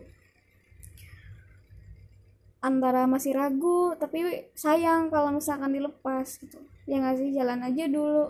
antara 2.61 3.09
masih 3.09 3.33
ragu 3.33 3.97
tapi 3.97 4.53
sayang 4.53 5.09
kalau 5.09 5.33
misalkan 5.33 5.73
dilepas 5.73 6.37
gitu. 6.37 6.61
Ya 6.85 7.01
nggak 7.01 7.17
sih 7.17 7.29
jalan 7.33 7.59
aja 7.65 7.83
dulu. 7.89 8.25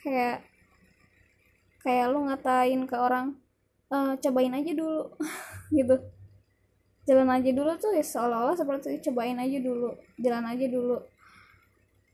Kayak 0.00 0.46
kayak 1.82 2.06
lu 2.14 2.30
ngatain 2.30 2.80
ke 2.86 2.96
orang 2.96 3.34
e, 3.90 3.96
cobain 4.22 4.54
aja 4.54 4.72
dulu. 4.72 5.10
Gitu. 5.74 5.96
Jalan 7.04 7.28
aja 7.34 7.50
dulu 7.50 7.72
tuh 7.76 7.92
ya 7.92 8.04
seolah-olah 8.06 8.54
seperti 8.56 9.02
cobain 9.10 9.36
aja 9.36 9.58
dulu 9.58 9.90
jalan 10.22 10.44
aja 10.46 10.66
dulu. 10.70 10.96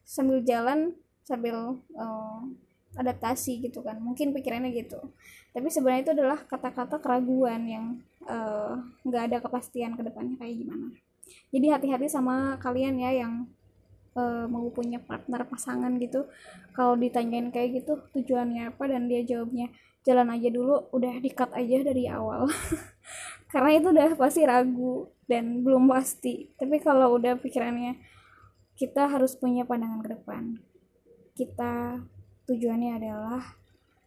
Sambil 0.03 0.41
jalan 0.43 0.97
sambil 1.23 1.79
uh, 1.95 2.41
adaptasi 2.99 3.63
gitu 3.63 3.85
kan. 3.85 4.01
Mungkin 4.01 4.33
pikirannya 4.35 4.73
gitu. 4.75 4.99
Tapi 5.55 5.69
sebenarnya 5.71 6.03
itu 6.09 6.13
adalah 6.17 6.43
kata-kata 6.43 6.99
keraguan 6.99 7.63
yang 7.67 7.87
eh, 8.23 8.73
nggak 9.07 9.23
uh, 9.23 9.27
ada 9.31 9.39
kepastian 9.43 9.95
ke 9.99 10.03
depannya 10.07 10.39
kayak 10.39 10.63
gimana 10.63 10.95
jadi 11.51 11.79
hati-hati 11.79 12.07
sama 12.07 12.59
kalian 12.63 12.99
ya 13.03 13.11
yang 13.27 13.51
uh, 14.15 14.47
mau 14.47 14.67
punya 14.71 14.99
partner 15.03 15.47
pasangan 15.47 15.93
gitu. 15.99 16.27
Kalau 16.75 16.95
ditanyain 16.95 17.51
kayak 17.51 17.83
gitu 17.83 17.99
tujuannya 18.15 18.71
apa 18.75 18.85
dan 18.91 19.11
dia 19.11 19.23
jawabnya 19.27 19.71
jalan 20.07 20.33
aja 20.33 20.49
dulu 20.49 20.89
udah 20.95 21.15
dikat 21.21 21.51
aja 21.55 21.79
dari 21.85 22.07
awal. 22.09 22.49
Karena 23.53 23.71
itu 23.75 23.89
udah 23.91 24.11
pasti 24.15 24.47
ragu 24.47 25.11
dan 25.27 25.67
belum 25.67 25.91
pasti. 25.91 26.55
Tapi 26.55 26.79
kalau 26.79 27.19
udah 27.19 27.35
pikirannya 27.39 27.99
kita 28.79 29.11
harus 29.11 29.35
punya 29.37 29.67
pandangan 29.67 30.01
ke 30.07 30.09
depan. 30.15 30.43
Kita 31.35 31.99
tujuannya 32.47 32.93
adalah 32.97 33.43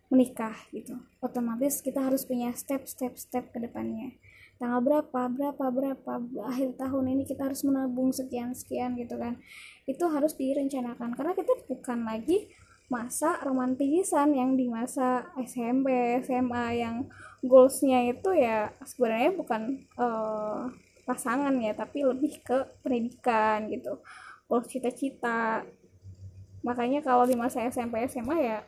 menikah 0.07 0.55
gitu. 0.71 0.95
Otomatis 1.19 1.83
kita 1.83 2.07
harus 2.07 2.23
punya 2.23 2.55
step 2.55 2.87
step 2.87 3.19
step 3.19 3.51
ke 3.51 3.59
depannya 3.59 4.15
tanggal 4.63 4.79
berapa 4.79 5.21
berapa 5.27 5.65
berapa 5.75 6.11
akhir 6.47 6.79
tahun 6.79 7.05
ini 7.11 7.27
kita 7.27 7.51
harus 7.51 7.67
menabung 7.67 8.15
sekian 8.15 8.55
sekian 8.55 8.95
gitu 8.95 9.19
kan. 9.19 9.35
Itu 9.83 10.07
harus 10.07 10.39
direncanakan 10.39 11.19
karena 11.19 11.35
kita 11.35 11.67
bukan 11.67 12.07
lagi 12.07 12.47
masa 12.87 13.43
romantisan 13.43 14.31
yang 14.31 14.55
di 14.55 14.71
masa 14.71 15.27
SMP 15.43 15.91
SMA 16.23 16.79
yang 16.79 17.11
goalsnya 17.43 18.07
itu 18.07 18.31
ya 18.39 18.71
sebenarnya 18.87 19.35
bukan 19.35 19.83
uh, 19.99 20.71
pasangan 21.03 21.51
ya 21.59 21.75
tapi 21.75 22.07
lebih 22.07 22.39
ke 22.39 22.63
pendidikan 22.79 23.67
gitu 23.67 23.99
goals 24.47 24.71
cita-cita. 24.71 25.67
Makanya 26.63 27.03
kalau 27.03 27.27
di 27.27 27.35
masa 27.35 27.67
SMP 27.67 28.07
SMA 28.07 28.37
ya 28.39 28.63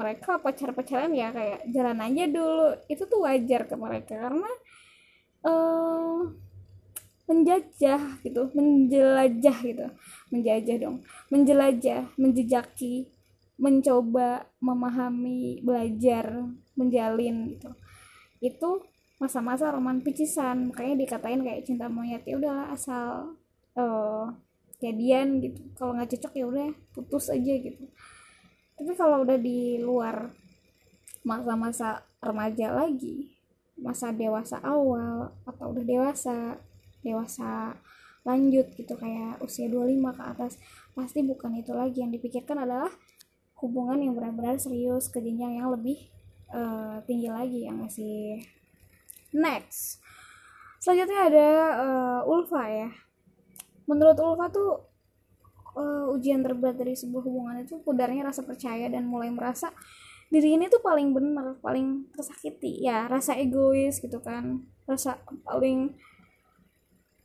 mereka 0.00 0.40
pacar-pacaran 0.40 1.12
ya 1.12 1.28
kayak 1.28 1.68
jalan 1.68 2.00
aja 2.00 2.24
dulu. 2.24 2.72
Itu 2.88 3.04
tuh 3.04 3.28
wajar 3.28 3.68
ke 3.68 3.76
mereka 3.76 4.16
karena 4.16 4.48
uh, 5.44 6.24
menjajah 7.26 8.22
gitu 8.22 8.42
menjelajah 8.54 9.58
gitu. 9.66 9.86
Menjajah 10.30 10.76
dong. 10.78 10.96
Menjelajah 11.28 12.02
menjejaki 12.14 13.10
mencoba 13.58 14.46
memahami 14.62 15.60
belajar 15.60 16.46
menjalin 16.78 17.56
gitu. 17.56 17.70
Itu 18.40 18.70
masa-masa 19.18 19.74
roman 19.74 20.00
picisan. 20.00 20.70
Makanya 20.70 20.94
dikatain 21.02 21.42
kayak 21.42 21.66
cinta 21.66 21.90
monyet 21.90 22.22
ya 22.24 22.38
udahlah 22.38 22.70
asal 22.70 23.34
uh, 23.74 24.30
jadian 24.78 25.42
gitu. 25.42 25.60
Kalau 25.74 25.98
nggak 25.98 26.14
cocok 26.14 26.32
ya 26.36 26.44
udah 26.46 26.68
putus 26.94 27.32
aja 27.32 27.54
gitu. 27.58 27.84
Tapi 28.76 28.92
kalau 28.94 29.24
udah 29.24 29.40
di 29.40 29.80
luar 29.80 30.30
masa-masa 31.26 32.06
remaja 32.22 32.70
lagi 32.70 33.35
masa 33.76 34.12
dewasa 34.12 34.56
awal 34.64 35.36
atau 35.44 35.72
udah 35.72 35.84
dewasa 35.84 36.56
dewasa 37.04 37.76
lanjut 38.26 38.66
gitu 38.74 38.98
kayak 38.98 39.38
usia 39.38 39.70
25 39.70 40.18
ke 40.18 40.22
atas 40.26 40.52
pasti 40.96 41.22
bukan 41.22 41.54
itu 41.60 41.70
lagi. 41.76 42.02
Yang 42.02 42.18
dipikirkan 42.20 42.66
adalah 42.66 42.90
hubungan 43.62 44.02
yang 44.02 44.12
benar-benar 44.18 44.58
serius 44.58 45.08
ke 45.08 45.22
jenjang 45.22 45.62
yang 45.62 45.70
lebih 45.70 46.10
uh, 46.50 47.00
tinggi 47.06 47.30
lagi 47.30 47.70
yang 47.70 47.78
masih 47.80 48.42
next. 49.30 50.02
Selanjutnya 50.82 51.20
ada 51.30 51.48
uh, 51.80 52.20
Ulfa 52.30 52.64
ya. 52.66 52.90
Menurut 53.86 54.18
Ulfa 54.18 54.50
tuh 54.50 54.70
uh, 55.78 56.14
ujian 56.16 56.42
terberat 56.42 56.76
dari 56.76 56.98
sebuah 56.98 57.22
hubungan 57.22 57.62
itu 57.62 57.78
pudarnya 57.80 58.26
rasa 58.26 58.42
percaya 58.42 58.90
dan 58.90 59.06
mulai 59.06 59.30
merasa 59.30 59.70
diri 60.26 60.58
ini 60.58 60.66
tuh 60.66 60.82
paling 60.82 61.14
benar 61.14 61.58
paling 61.62 62.10
tersakiti. 62.14 62.82
Ya 62.82 63.06
rasa 63.06 63.38
egois 63.38 63.98
gitu 64.02 64.18
kan. 64.20 64.66
Rasa 64.86 65.18
paling 65.46 65.94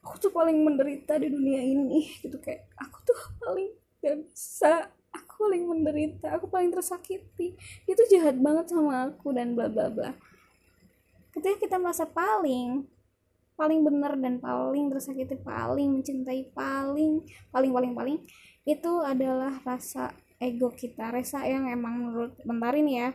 aku 0.02 0.16
tuh 0.18 0.32
paling 0.34 0.58
menderita 0.62 1.18
di 1.18 1.30
dunia 1.30 1.62
ini 1.62 2.10
gitu. 2.22 2.38
Kayak 2.42 2.70
aku 2.78 2.98
tuh 3.06 3.20
paling 3.42 3.70
gak 4.02 4.18
bisa. 4.26 4.74
Aku 5.12 5.44
paling 5.44 5.64
menderita 5.68 6.28
aku 6.38 6.48
paling 6.48 6.72
tersakiti. 6.72 7.58
Itu 7.90 8.02
jahat 8.10 8.40
banget 8.40 8.72
sama 8.72 9.12
aku 9.12 9.34
dan 9.36 9.54
bla 9.58 9.68
bla 9.68 9.92
bla. 9.92 10.12
Ketika 11.32 11.58
kita 11.68 11.76
merasa 11.80 12.08
paling 12.08 12.88
paling 13.62 13.86
benar 13.86 14.18
dan 14.18 14.42
paling 14.42 14.90
tersakiti 14.90 15.38
paling 15.38 16.02
mencintai 16.02 16.50
paling 16.50 17.22
paling 17.54 17.70
paling 17.70 17.92
paling 17.94 18.18
itu 18.66 18.92
adalah 19.06 19.62
rasa 19.62 20.10
ego 20.41 20.73
kita 20.73 21.13
rasa 21.13 21.45
yang 21.45 21.69
emang 21.69 22.01
menurut 22.01 22.34
bentar 22.41 22.73
ini 22.73 22.97
ya 22.97 23.10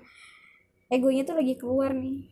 egonya 0.86 1.26
tuh 1.26 1.36
lagi 1.42 1.58
keluar 1.58 1.90
nih. 1.90 2.30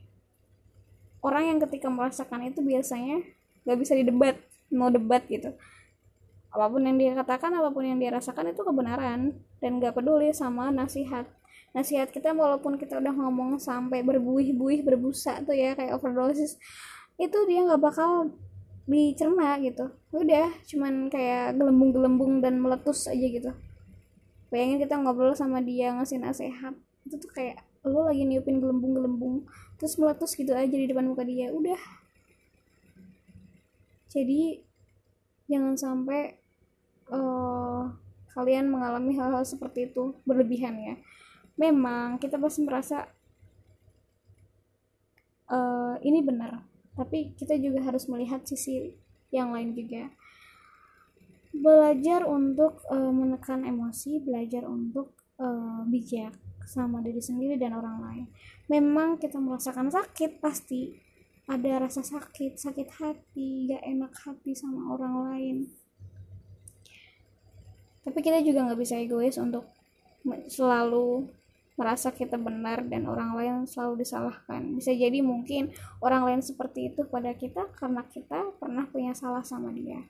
Orang 1.18 1.50
yang 1.50 1.59
ketika 1.66 1.90
merasakan 1.90 2.46
itu 2.46 2.62
biasanya 2.62 3.24
gak 3.66 3.78
bisa 3.80 3.98
didebat 3.98 4.38
mau 4.70 4.92
debat 4.92 5.24
gitu. 5.26 5.50
Apa 6.54 6.70
pun 6.70 6.87
yang 6.87 6.94
dia 6.94 7.18
katakan 7.18 7.50
apa 7.59 7.74
pun 7.74 7.83
yang 7.83 7.98
dia 7.98 8.14
rasakan 8.14 8.54
itu 8.54 8.62
kebenaran 8.62 9.35
dan 9.59 9.83
gak 9.83 9.98
peduli 9.98 10.30
sama 10.30 10.70
nasihat. 10.70 11.26
Nasihat 11.74 12.14
kita 12.14 12.30
walaupun 12.30 12.78
kita 12.78 13.02
udah 13.02 13.11
ngomong 13.11 13.59
sampai 13.59 14.07
berbuih-buih 14.07 14.87
berbusa 14.87 15.42
tuh 15.42 15.59
ya 15.59 15.74
kayak 15.74 15.98
overdosis 15.98 16.54
itu 17.18 17.38
dia 17.50 17.66
nggak 17.66 17.83
bakal 17.83 18.30
dicerna 18.87 19.59
gitu. 19.59 19.90
Udah 20.14 20.54
cuman 20.70 21.11
kayak 21.11 21.59
gelembung-gelembung 21.59 22.38
dan 22.38 22.62
meletus 22.62 23.11
aja 23.11 23.26
gitu 23.26 23.50
bayangin 24.55 24.87
kita 24.87 24.95
ngobrol 24.95 25.35
sama 25.35 25.59
dia 25.59 25.90
ngasih 25.99 26.23
nasihat 26.23 26.79
itu 27.03 27.19
tuh 27.19 27.31
kayak 27.35 27.59
lo 27.83 28.07
lagi 28.07 28.23
niupin 28.23 28.62
gelembung-gelembung 28.62 29.43
terus 29.77 29.99
meletus 29.99 30.38
gitu 30.38 30.55
aja 30.55 30.71
di 30.71 30.87
depan 30.87 31.11
muka 31.11 31.27
dia. 31.27 31.51
Udah. 31.51 31.77
Jadi 34.14 34.62
jangan 35.51 35.75
sampai 35.75 36.38
uh, 37.11 37.90
kalian 38.33 38.71
mengalami 38.71 39.19
hal-hal 39.19 39.43
seperti 39.43 39.90
itu 39.90 40.14
berlebihan 40.23 40.79
ya. 40.79 40.95
Memang 41.59 42.23
kita 42.23 42.38
pasti 42.38 42.62
merasa 42.62 43.11
uh, 45.51 45.99
ini 46.01 46.23
benar. 46.23 46.62
Tapi 46.95 47.35
kita 47.35 47.59
juga 47.59 47.83
harus 47.83 48.07
melihat 48.07 48.47
sisi 48.47 48.95
yang 49.35 49.51
lain 49.51 49.75
juga 49.75 50.14
belajar 51.55 52.27
untuk 52.27 52.83
uh, 52.90 53.12
menekan 53.14 53.62
emosi, 53.62 54.19
belajar 54.19 54.67
untuk 54.67 55.14
uh, 55.38 55.87
bijak 55.87 56.35
sama 56.67 56.99
diri 57.05 57.23
sendiri 57.23 57.55
dan 57.55 57.79
orang 57.79 58.03
lain. 58.03 58.27
Memang 58.67 59.23
kita 59.23 59.38
merasakan 59.38 59.93
sakit 59.93 60.43
pasti 60.43 60.99
ada 61.47 61.87
rasa 61.87 62.01
sakit, 62.01 62.57
sakit 62.57 62.88
hati, 62.99 63.69
gak 63.69 63.85
enak 63.85 64.12
hati 64.17 64.57
sama 64.57 64.97
orang 64.97 65.14
lain. 65.31 65.57
Tapi 68.05 68.19
kita 68.21 68.40
juga 68.45 68.69
nggak 68.69 68.81
bisa 68.81 69.01
egois 69.01 69.37
untuk 69.40 69.64
selalu 70.49 71.29
merasa 71.77 72.12
kita 72.12 72.37
benar 72.37 72.85
dan 72.85 73.09
orang 73.09 73.33
lain 73.37 73.55
selalu 73.64 74.05
disalahkan. 74.05 74.61
Bisa 74.77 74.93
jadi 74.93 75.25
mungkin 75.25 75.73
orang 76.01 76.29
lain 76.29 76.40
seperti 76.45 76.93
itu 76.93 77.05
pada 77.09 77.33
kita 77.33 77.69
karena 77.77 78.05
kita 78.09 78.57
pernah 78.61 78.85
punya 78.88 79.17
salah 79.17 79.45
sama 79.45 79.73
dia 79.73 80.01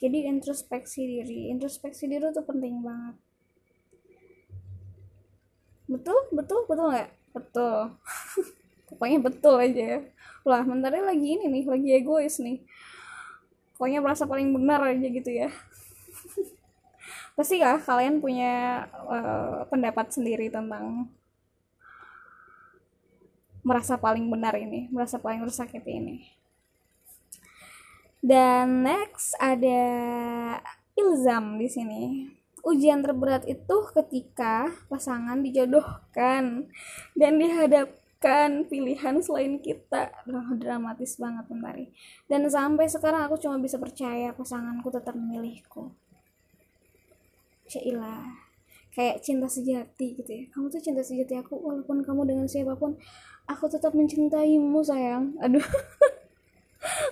jadi 0.00 0.30
introspeksi 0.30 1.04
diri. 1.04 1.50
Introspeksi 1.50 2.08
diri 2.10 2.30
itu 2.30 2.42
penting 2.42 2.82
banget. 2.82 3.16
Betul? 5.90 6.18
Betul? 6.32 6.60
Betul 6.66 6.86
nggak? 6.94 7.10
Betul. 7.34 7.78
Pokoknya 8.88 9.18
betul 9.22 9.54
aja. 9.58 9.84
Ya 9.84 10.00
lah 10.44 10.60
mentari 10.60 11.00
lagi 11.00 11.40
ini 11.40 11.48
nih 11.48 11.64
lagi 11.64 11.88
egois 11.96 12.36
nih. 12.36 12.60
Pokoknya 13.74 14.04
merasa 14.04 14.28
paling 14.28 14.52
benar 14.52 14.84
aja 14.84 15.08
gitu 15.08 15.30
ya. 15.32 15.48
Pasti 17.36 17.58
ya 17.58 17.80
kalian 17.80 18.20
punya 18.20 18.86
uh, 19.08 19.66
pendapat 19.72 20.12
sendiri 20.12 20.52
tentang 20.52 21.08
merasa 23.64 23.96
paling 23.96 24.28
benar 24.28 24.52
ini 24.60 24.92
merasa 24.92 25.16
paling 25.16 25.40
tersakiti 25.40 25.96
ini 25.96 26.16
dan 28.24 28.80
next 28.80 29.36
ada 29.36 29.84
ilzam 30.96 31.60
di 31.60 31.68
sini. 31.68 32.02
Ujian 32.64 33.04
terberat 33.04 33.44
itu 33.44 33.76
ketika 33.92 34.72
pasangan 34.88 35.44
dijodohkan 35.44 36.72
dan 37.12 37.32
dihadapkan 37.36 38.64
pilihan 38.64 39.20
selain 39.20 39.60
kita. 39.60 40.08
Oh, 40.32 40.56
dramatis 40.56 41.20
banget 41.20 41.44
mentari. 41.52 41.92
Dan 42.24 42.48
sampai 42.48 42.88
sekarang 42.88 43.28
aku 43.28 43.36
cuma 43.36 43.60
bisa 43.60 43.76
percaya 43.76 44.32
pasanganku 44.32 44.88
tetap 44.88 45.12
memilihku. 45.12 45.92
Syailah 47.68 48.44
kayak 48.94 49.26
cinta 49.26 49.50
sejati 49.50 50.14
gitu 50.14 50.30
ya 50.30 50.46
kamu 50.54 50.70
tuh 50.70 50.78
cinta 50.78 51.02
sejati 51.02 51.34
aku 51.34 51.58
walaupun 51.58 52.06
kamu 52.06 52.30
dengan 52.30 52.46
siapa 52.46 52.78
pun 52.78 52.94
aku 53.50 53.66
tetap 53.66 53.90
mencintaimu 53.90 54.78
sayang 54.86 55.34
aduh 55.42 55.58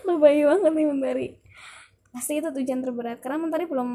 lebay 0.07 0.45
banget 0.45 0.73
nih 0.75 0.87
Mentari 0.88 1.29
pasti 2.12 2.38
itu 2.38 2.49
tujuan 2.53 2.81
terberat. 2.85 3.19
Karena 3.25 3.41
Mentari 3.41 3.65
belum 3.65 3.91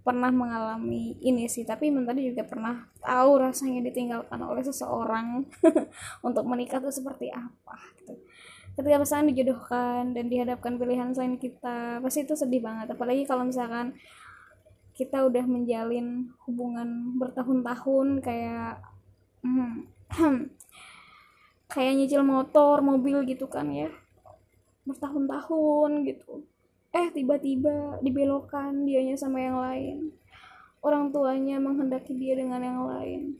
pernah 0.00 0.32
mengalami 0.32 1.20
ini 1.20 1.44
sih 1.44 1.66
tapi 1.68 1.92
Mentari 1.92 2.24
juga 2.32 2.46
pernah 2.48 2.88
tahu 3.04 3.30
rasanya 3.36 3.84
ditinggalkan 3.84 4.40
oleh 4.40 4.64
seseorang 4.64 5.44
untuk 6.26 6.46
menikah 6.48 6.80
tuh 6.80 6.94
seperti 6.94 7.28
apa 7.28 7.76
gitu. 8.00 8.16
Ketika 8.70 8.96
pasangan 9.02 9.28
dijodohkan 9.28 10.16
dan 10.16 10.30
dihadapkan 10.30 10.80
pilihan 10.80 11.12
selain 11.12 11.36
kita 11.36 12.00
pasti 12.00 12.24
itu 12.24 12.32
sedih 12.38 12.64
banget. 12.64 12.88
Apalagi 12.94 13.28
kalau 13.28 13.44
misalkan 13.44 13.92
kita 14.94 15.26
udah 15.26 15.44
menjalin 15.44 16.32
hubungan 16.46 17.18
bertahun-tahun 17.18 18.24
kayak 18.24 18.80
hmm, 19.44 19.90
kayak 21.72 21.92
nyicil 21.98 22.22
motor 22.24 22.80
mobil 22.80 23.20
gitu 23.26 23.48
kan 23.48 23.68
ya 23.68 23.90
bertahun-tahun 24.84 25.90
gitu. 26.08 26.44
Eh 26.90 27.08
tiba-tiba 27.14 28.00
dibelokkan 28.02 28.84
dianya 28.84 29.14
sama 29.14 29.38
yang 29.38 29.58
lain. 29.60 29.96
Orang 30.80 31.12
tuanya 31.12 31.60
menghendaki 31.60 32.16
dia 32.16 32.34
dengan 32.34 32.64
yang 32.64 32.82
lain. 32.88 33.36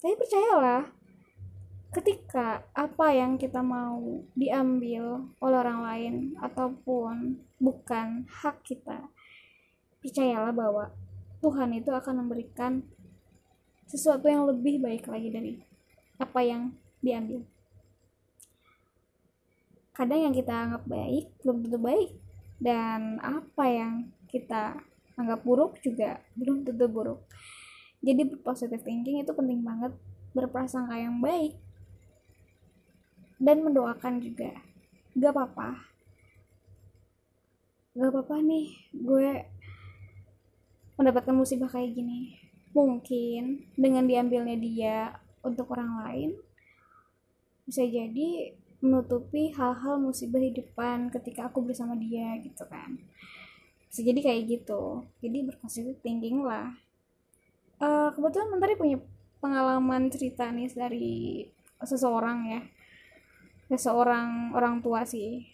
Tapi 0.00 0.16
percayalah 0.16 0.88
ketika 1.90 2.62
apa 2.70 3.06
yang 3.10 3.34
kita 3.34 3.60
mau 3.60 4.22
diambil 4.38 5.26
oleh 5.42 5.56
orang 5.58 5.80
lain 5.82 6.14
ataupun 6.38 7.42
bukan 7.58 8.24
hak 8.30 8.62
kita 8.62 9.10
percayalah 10.00 10.54
bahwa 10.54 10.94
Tuhan 11.42 11.76
itu 11.76 11.90
akan 11.92 12.24
memberikan 12.24 12.86
sesuatu 13.90 14.30
yang 14.30 14.46
lebih 14.46 14.80
baik 14.80 15.10
lagi 15.10 15.28
dari 15.34 15.52
apa 16.16 16.40
yang 16.46 16.72
diambil 17.02 17.44
kadang 20.00 20.24
yang 20.24 20.32
kita 20.32 20.48
anggap 20.48 20.88
baik 20.88 21.28
belum 21.44 21.60
tentu 21.60 21.76
baik 21.76 22.10
dan 22.56 23.20
apa 23.20 23.64
yang 23.68 23.92
kita 24.32 24.80
anggap 25.20 25.44
buruk 25.44 25.76
juga 25.84 26.24
belum 26.40 26.64
tentu 26.64 26.88
buruk. 26.88 27.20
Jadi 28.00 28.32
positive 28.40 28.80
thinking 28.80 29.20
itu 29.20 29.28
penting 29.36 29.60
banget 29.60 29.92
berprasangka 30.32 30.96
yang 30.96 31.20
baik 31.20 31.52
dan 33.36 33.60
mendoakan 33.60 34.24
juga. 34.24 34.56
Gak 35.12 35.36
apa-apa. 35.36 35.84
Gak 37.92 38.08
apa-apa 38.08 38.40
nih 38.40 38.72
gue 38.96 39.44
mendapatkan 40.96 41.36
musibah 41.36 41.68
kayak 41.68 41.92
gini. 41.92 42.40
Mungkin 42.72 43.68
dengan 43.76 44.08
diambilnya 44.08 44.56
dia 44.56 44.96
untuk 45.44 45.76
orang 45.76 45.92
lain 46.08 46.30
bisa 47.68 47.84
jadi 47.84 48.59
menutupi 48.80 49.52
hal-hal 49.52 50.00
musibah 50.00 50.40
di 50.40 50.56
depan 50.56 51.12
ketika 51.12 51.52
aku 51.52 51.60
bersama 51.60 51.92
dia 51.96 52.36
gitu 52.40 52.64
kan. 52.64 52.96
Bisa 53.92 54.00
jadi 54.00 54.20
kayak 54.24 54.42
gitu. 54.48 55.04
Jadi 55.20 55.38
berpositif 55.52 56.00
thinking 56.00 56.40
lah. 56.40 56.72
Uh, 57.80 58.12
kebetulan 58.16 58.48
mentari 58.52 58.76
punya 58.76 59.00
pengalaman 59.40 60.08
cerita 60.08 60.48
nih 60.48 60.72
dari 60.72 61.44
seseorang 61.84 62.38
ya. 62.48 62.60
Seseorang 63.68 64.56
orang 64.56 64.80
tua 64.80 65.04
sih. 65.04 65.44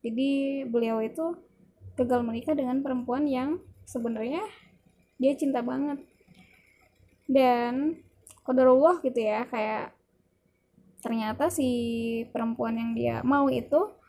Jadi 0.00 0.62
beliau 0.64 1.02
itu 1.02 1.36
gagal 1.98 2.22
menikah 2.22 2.54
dengan 2.56 2.80
perempuan 2.80 3.26
yang 3.26 3.60
sebenarnya 3.84 4.46
dia 5.18 5.34
cinta 5.34 5.60
banget. 5.60 5.98
Dan 7.26 7.98
kodarullah 8.46 9.02
gitu 9.02 9.20
ya 9.20 9.46
kayak 9.50 9.94
ternyata 11.00 11.48
si 11.48 11.68
perempuan 12.32 12.76
yang 12.76 12.92
dia 12.92 13.16
mau 13.24 13.48
itu 13.48 14.00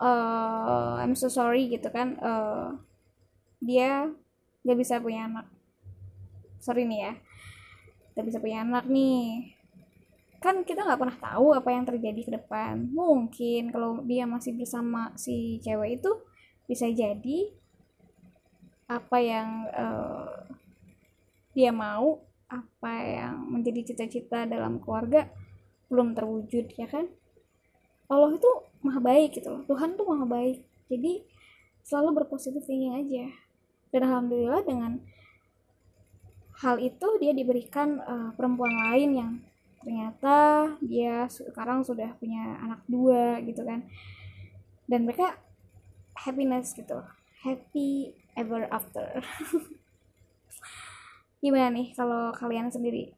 uh, 0.00 0.96
I'm 0.98 1.12
so 1.14 1.28
sorry 1.28 1.68
gitu 1.68 1.92
kan 1.92 2.16
uh, 2.18 2.74
dia 3.60 4.08
gak 4.64 4.78
bisa 4.80 4.98
punya 5.00 5.28
anak. 5.28 5.46
Sorry 6.60 6.88
nih 6.88 7.00
ya. 7.04 7.12
Gak 8.16 8.26
bisa 8.26 8.38
punya 8.40 8.64
anak 8.64 8.88
nih. 8.88 9.56
Kan 10.40 10.64
kita 10.64 10.88
nggak 10.88 10.96
pernah 10.96 11.18
tahu 11.20 11.52
apa 11.52 11.68
yang 11.68 11.84
terjadi 11.84 12.20
ke 12.24 12.32
depan. 12.40 12.88
Mungkin 12.88 13.68
kalau 13.68 14.00
dia 14.08 14.24
masih 14.24 14.56
bersama 14.56 15.12
si 15.20 15.60
cewek 15.60 16.00
itu 16.00 16.10
bisa 16.64 16.88
jadi 16.88 17.52
apa 18.88 19.16
yang 19.20 19.48
uh, 19.70 20.48
dia 21.52 21.70
mau 21.70 22.24
apa 22.50 22.92
yang 23.04 23.36
menjadi 23.46 23.92
cita-cita 23.92 24.48
dalam 24.48 24.82
keluarga 24.82 25.28
belum 25.90 26.14
terwujud 26.14 26.70
ya 26.78 26.86
kan? 26.86 27.10
Allah 28.06 28.34
itu 28.34 28.50
maha 28.82 29.02
baik 29.02 29.38
gitu 29.38 29.50
loh. 29.50 29.62
Tuhan 29.66 29.98
tuh 29.98 30.06
maha 30.06 30.26
baik. 30.26 30.62
Jadi 30.90 31.22
selalu 31.86 32.22
berpositif 32.22 32.62
thinking 32.66 32.94
aja. 32.94 33.26
Dan 33.90 34.06
alhamdulillah 34.06 34.62
dengan 34.66 35.02
hal 36.62 36.78
itu 36.78 37.06
dia 37.18 37.34
diberikan 37.34 37.98
uh, 38.02 38.30
perempuan 38.38 38.70
lain 38.90 39.10
yang 39.14 39.30
ternyata 39.80 40.68
dia 40.84 41.24
sekarang 41.30 41.86
sudah 41.86 42.14
punya 42.18 42.58
anak 42.62 42.82
dua 42.86 43.38
gitu 43.46 43.66
kan. 43.66 43.86
Dan 44.86 45.06
mereka 45.06 45.38
happiness 46.14 46.74
gitu. 46.74 47.02
Happy 47.42 48.14
ever 48.34 48.66
after. 48.70 49.22
Gimana 51.42 51.72
nih 51.72 51.94
kalau 51.94 52.34
kalian 52.34 52.74
sendiri? 52.74 53.14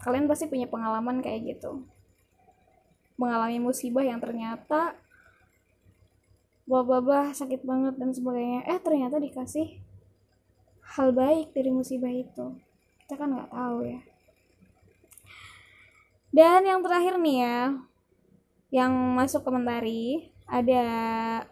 Kalian 0.00 0.30
pasti 0.30 0.46
punya 0.46 0.70
pengalaman 0.70 1.18
kayak 1.18 1.56
gitu 1.56 1.84
mengalami 3.16 3.58
musibah 3.60 4.04
yang 4.04 4.20
ternyata 4.20 4.96
blah 6.66 7.30
sakit 7.30 7.62
banget 7.62 7.94
dan 7.96 8.10
sebagainya 8.10 8.66
eh 8.66 8.80
ternyata 8.82 9.22
dikasih 9.22 9.80
hal 10.96 11.14
baik 11.14 11.54
dari 11.54 11.70
musibah 11.70 12.10
itu 12.10 12.58
kita 13.06 13.14
kan 13.14 13.30
nggak 13.30 13.52
tahu 13.54 13.86
ya 13.86 14.02
dan 16.36 16.68
yang 16.68 16.84
terakhir 16.84 17.16
nih 17.16 17.48
ya, 17.48 17.60
yang 18.68 18.92
masuk 19.16 19.40
komentari 19.40 20.28
ada 20.44 20.84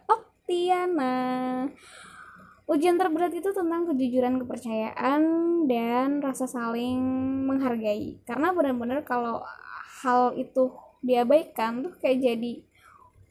Oktiana. 0.05 1.65
Ujian 2.69 2.93
terberat 2.93 3.33
itu 3.33 3.49
tentang 3.49 3.89
kejujuran 3.89 4.37
kepercayaan 4.45 5.21
dan 5.65 6.21
rasa 6.21 6.45
saling 6.45 7.01
menghargai. 7.49 8.21
Karena 8.29 8.53
benar-benar 8.53 9.01
kalau 9.01 9.41
hal 10.05 10.37
itu 10.37 10.69
diabaikan 11.05 11.85
tuh 11.85 11.93
kayak 12.01 12.17
jadi 12.25 12.53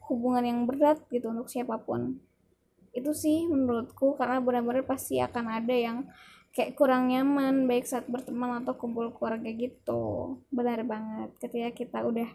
hubungan 0.07 0.43
yang 0.47 0.59
berat 0.63 1.03
gitu 1.11 1.27
untuk 1.35 1.51
siapa 1.51 1.75
pun. 1.83 2.23
Itu 2.95 3.11
sih 3.11 3.43
menurutku 3.51 4.15
karena 4.15 4.39
benar-benar 4.39 4.87
pasti 4.87 5.19
akan 5.19 5.51
ada 5.51 5.75
yang 5.75 6.07
kayak 6.55 6.79
kurang 6.79 7.11
nyaman 7.11 7.67
baik 7.67 7.83
saat 7.83 8.07
berteman 8.07 8.63
atau 8.63 8.79
kumpul 8.79 9.11
keluarga 9.11 9.51
gitu. 9.51 10.39
Benar 10.47 10.87
banget 10.87 11.35
ketika 11.43 11.69
kita 11.75 11.99
udah 12.07 12.29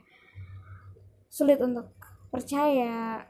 sulit 1.32 1.56
untuk 1.64 1.88
percaya 2.28 3.24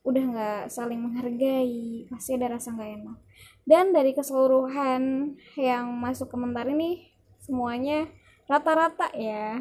udah 0.00 0.22
nggak 0.32 0.62
saling 0.72 0.96
menghargai 0.96 2.08
pasti 2.08 2.38
ada 2.38 2.56
rasa 2.56 2.72
nggak 2.72 2.90
enak. 3.02 3.18
Dan 3.66 3.90
dari 3.90 4.14
keseluruhan 4.14 5.34
yang 5.58 5.86
masuk 5.98 6.30
komentar 6.30 6.64
ini 6.70 7.10
semuanya 7.42 8.06
rata-rata 8.46 9.10
ya 9.18 9.60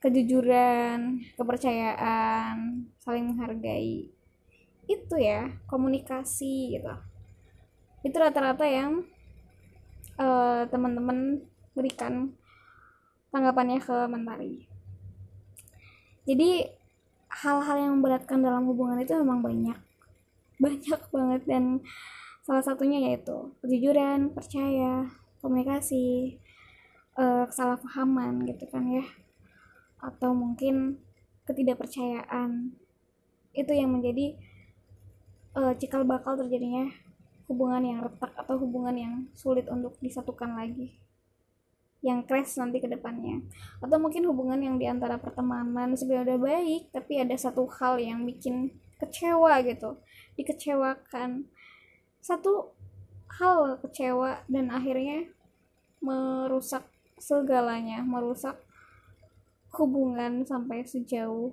kejujuran 0.00 1.24
kepercayaan 1.34 2.86
saling 3.00 3.32
menghargai. 3.32 4.12
Itu 4.86 5.16
ya 5.18 5.50
komunikasi 5.66 6.78
gitu. 6.78 6.94
Itu 8.06 8.16
rata-rata 8.22 8.62
yang 8.68 9.02
uh, 10.20 10.62
teman-teman 10.68 11.42
berikan 11.76 12.32
tanggapannya 13.30 13.82
ke 13.82 13.96
Mentari. 14.08 14.54
Jadi 16.26 16.64
hal-hal 17.30 17.76
yang 17.76 17.92
memberatkan 18.00 18.40
dalam 18.40 18.64
hubungan 18.66 18.98
itu 19.02 19.12
memang 19.20 19.44
banyak, 19.44 19.78
banyak 20.62 21.00
banget 21.12 21.42
dan 21.44 21.64
salah 22.46 22.62
satunya 22.62 23.10
yaitu 23.10 23.52
kejujuran, 23.60 24.30
percaya, 24.32 25.10
komunikasi, 25.42 26.38
uh, 27.18 27.44
kesalahpahaman 27.50 28.46
gitu 28.46 28.64
kan 28.70 28.86
ya, 28.86 29.04
atau 30.06 30.30
mungkin 30.30 31.02
ketidakpercayaan. 31.50 32.70
Itu 33.50 33.72
yang 33.74 33.90
menjadi 33.90 34.38
uh, 35.58 35.74
cikal 35.74 36.06
bakal 36.06 36.38
terjadinya 36.38 36.86
hubungan 37.50 37.82
yang 37.82 37.98
retak 38.06 38.30
atau 38.38 38.58
hubungan 38.62 38.94
yang 38.94 39.14
sulit 39.34 39.66
untuk 39.66 39.98
disatukan 39.98 40.54
lagi. 40.54 40.94
Yang 42.06 42.30
crash 42.30 42.54
nanti 42.62 42.78
ke 42.78 42.86
depannya. 42.86 43.42
Atau 43.82 43.98
mungkin 43.98 44.30
hubungan 44.30 44.62
yang 44.62 44.76
di 44.78 44.86
antara 44.86 45.18
pertemanan 45.18 45.98
sebenarnya 45.98 46.36
udah 46.36 46.38
baik 46.38 46.82
tapi 46.94 47.18
ada 47.18 47.34
satu 47.34 47.66
hal 47.66 47.98
yang 47.98 48.22
bikin 48.22 48.70
kecewa 49.02 49.58
gitu. 49.66 49.98
Dikecewakan. 50.38 51.50
Satu 52.22 52.76
hal 53.42 53.82
kecewa 53.82 54.46
dan 54.46 54.70
akhirnya 54.70 55.30
merusak 56.02 56.86
segalanya 57.16 58.04
merusak 58.04 58.60
hubungan 59.76 60.44
sampai 60.48 60.82
sejauh 60.82 61.52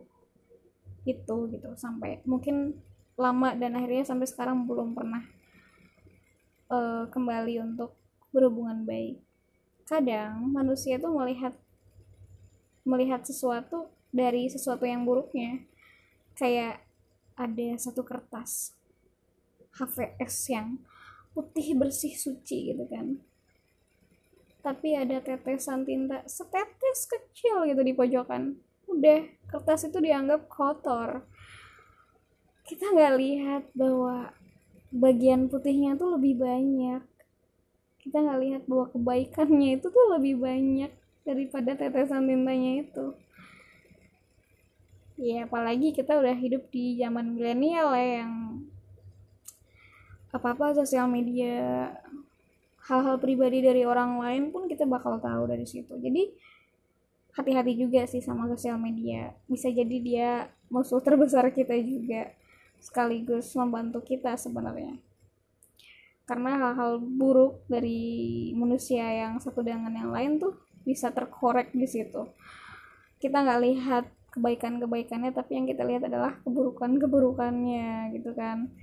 itu 1.03 1.37
gitu 1.51 1.69
sampai 1.75 2.23
mungkin 2.23 2.79
lama 3.19 3.53
dan 3.53 3.75
akhirnya 3.77 4.07
sampai 4.07 4.25
sekarang 4.25 4.65
belum 4.65 4.95
pernah 4.95 5.21
uh, 6.71 7.05
kembali 7.11 7.61
untuk 7.61 7.93
berhubungan 8.33 8.81
baik. 8.87 9.21
Kadang 9.85 10.49
manusia 10.49 10.97
tuh 10.97 11.13
melihat 11.13 11.53
melihat 12.87 13.21
sesuatu 13.21 13.93
dari 14.09 14.49
sesuatu 14.49 14.87
yang 14.87 15.05
buruknya. 15.05 15.69
Kayak 16.33 16.81
ada 17.37 17.77
satu 17.77 18.01
kertas 18.01 18.73
HVS 19.77 20.35
yang 20.49 20.81
putih 21.37 21.77
bersih 21.77 22.13
suci 22.17 22.73
gitu 22.73 22.85
kan. 22.89 23.21
Tapi 24.63 24.95
ada 24.95 25.19
tetesan 25.19 25.83
tinta 25.83 26.23
setetes 26.23 27.03
kecil 27.05 27.67
gitu 27.67 27.83
di 27.83 27.91
pojokan. 27.91 28.55
Udah, 28.87 29.27
kertas 29.51 29.85
itu 29.85 29.99
dianggap 29.99 30.47
kotor. 30.47 31.27
Kita 32.63 32.95
nggak 32.95 33.15
lihat 33.19 33.63
bahwa 33.75 34.31
bagian 34.93 35.51
putihnya 35.51 35.99
tuh 35.99 36.15
lebih 36.15 36.39
banyak 36.39 37.03
kita 38.03 38.19
nggak 38.19 38.41
lihat 38.43 38.63
bahwa 38.67 38.85
kebaikannya 38.91 39.79
itu 39.79 39.87
tuh 39.87 40.05
lebih 40.11 40.43
banyak 40.43 40.91
daripada 41.23 41.71
tetesan 41.71 42.27
tintanya 42.27 42.83
itu 42.83 43.05
ya 45.15 45.47
apalagi 45.47 45.95
kita 45.95 46.19
udah 46.19 46.35
hidup 46.35 46.67
di 46.67 46.99
zaman 46.99 47.31
milenial 47.31 47.95
ya 47.95 48.27
yang 48.27 48.33
apa-apa 50.35 50.83
sosial 50.83 51.07
media 51.07 51.95
hal-hal 52.83 53.15
pribadi 53.19 53.63
dari 53.63 53.87
orang 53.87 54.19
lain 54.19 54.43
pun 54.51 54.67
kita 54.67 54.83
bakal 54.83 55.19
tahu 55.19 55.47
dari 55.47 55.63
situ. 55.63 55.95
Jadi 55.95 56.35
hati-hati 57.33 57.73
juga 57.79 58.03
sih 58.05 58.19
sama 58.19 58.45
sosial 58.51 58.75
media. 58.75 59.31
Bisa 59.47 59.71
jadi 59.71 59.97
dia 60.03 60.29
musuh 60.67 60.99
terbesar 60.99 61.47
kita 61.55 61.73
juga 61.79 62.33
sekaligus 62.83 63.55
membantu 63.55 64.03
kita 64.03 64.35
sebenarnya. 64.35 64.99
Karena 66.23 66.55
hal-hal 66.55 67.03
buruk 67.03 67.63
dari 67.67 68.51
manusia 68.55 69.03
yang 69.03 69.39
satu 69.39 69.63
dengan 69.63 69.91
yang 69.91 70.11
lain 70.11 70.39
tuh 70.39 70.55
bisa 70.83 71.11
terkorek 71.11 71.71
di 71.71 71.87
situ. 71.87 72.27
Kita 73.19 73.43
nggak 73.43 73.61
lihat 73.63 74.05
kebaikan-kebaikannya 74.33 75.31
tapi 75.31 75.61
yang 75.61 75.65
kita 75.69 75.85
lihat 75.85 76.03
adalah 76.09 76.41
keburukan-keburukannya 76.41 78.17
gitu 78.17 78.33
kan 78.33 78.73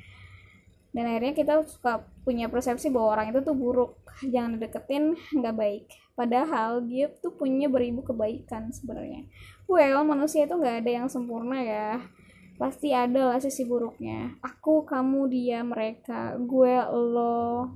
dan 0.90 1.07
akhirnya 1.07 1.35
kita 1.38 1.55
suka 1.70 2.03
punya 2.26 2.50
persepsi 2.50 2.90
bahwa 2.90 3.14
orang 3.14 3.31
itu 3.31 3.40
tuh 3.46 3.55
buruk. 3.55 3.94
Jangan 4.26 4.59
deketin 4.59 5.14
nggak 5.38 5.55
baik. 5.55 5.85
Padahal 6.18 6.83
dia 6.83 7.09
tuh 7.22 7.33
punya 7.33 7.70
beribu 7.70 8.03
kebaikan 8.03 8.74
sebenarnya. 8.74 9.24
Well 9.70 10.03
manusia 10.03 10.50
itu 10.50 10.55
nggak 10.59 10.83
ada 10.85 10.90
yang 10.90 11.07
sempurna 11.07 11.62
ya. 11.62 12.03
Pasti 12.59 12.92
ada 12.92 13.33
lah 13.33 13.38
sisi 13.40 13.64
buruknya. 13.64 14.35
Aku 14.42 14.85
kamu 14.85 15.31
dia 15.31 15.62
mereka. 15.62 16.35
Gue 16.37 16.74
lo 16.90 17.70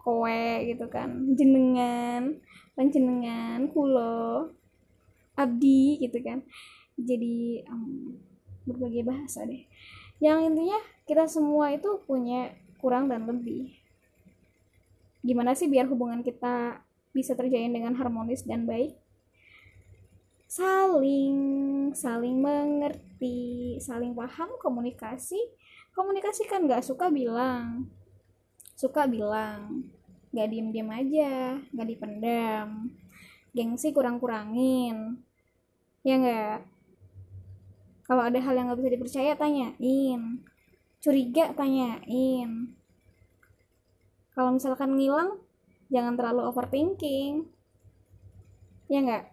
kowe 0.00 0.44
gitu 0.64 0.88
kan. 0.88 1.36
Jenengan 1.36 2.32
panjenengan 2.72 3.68
kulo 3.70 4.50
abdi 5.36 6.00
gitu 6.00 6.18
kan. 6.24 6.42
Jadi 6.98 7.62
um, 7.70 8.18
berbagai 8.66 9.06
bahasa 9.06 9.46
deh 9.46 9.68
yang 10.18 10.42
intinya 10.42 10.78
kita 11.06 11.30
semua 11.30 11.70
itu 11.70 12.02
punya 12.04 12.54
kurang 12.82 13.06
dan 13.06 13.26
lebih. 13.26 13.74
Gimana 15.22 15.54
sih 15.54 15.66
biar 15.70 15.86
hubungan 15.90 16.22
kita 16.22 16.82
bisa 17.10 17.34
terjalin 17.34 17.74
dengan 17.74 17.94
harmonis 17.94 18.46
dan 18.46 18.66
baik? 18.66 18.94
Saling 20.48 21.38
saling 21.92 22.36
mengerti 22.38 23.78
saling 23.82 24.14
paham 24.14 24.58
komunikasi. 24.58 25.38
Komunikasi 25.94 26.46
kan 26.46 26.66
nggak 26.66 26.86
suka 26.86 27.10
bilang. 27.10 27.90
Suka 28.78 29.06
bilang 29.10 29.90
nggak 30.28 30.48
diem 30.52 30.68
diem 30.70 30.90
aja 30.92 31.58
nggak 31.72 31.88
dipendam. 31.88 32.90
Gengsi 33.54 33.90
kurang 33.90 34.22
kurangin 34.22 35.18
ya 36.06 36.14
nggak 36.14 36.77
kalau 38.08 38.24
ada 38.24 38.40
hal 38.40 38.56
yang 38.56 38.72
nggak 38.72 38.80
bisa 38.80 38.94
dipercaya 38.96 39.32
tanyain. 39.36 40.40
Curiga 41.04 41.52
tanyain. 41.52 42.72
Kalau 44.32 44.50
misalkan 44.56 44.96
ngilang 44.96 45.36
jangan 45.92 46.16
terlalu 46.16 46.48
overthinking. 46.48 47.44
Ya 48.88 49.04
nggak? 49.04 49.28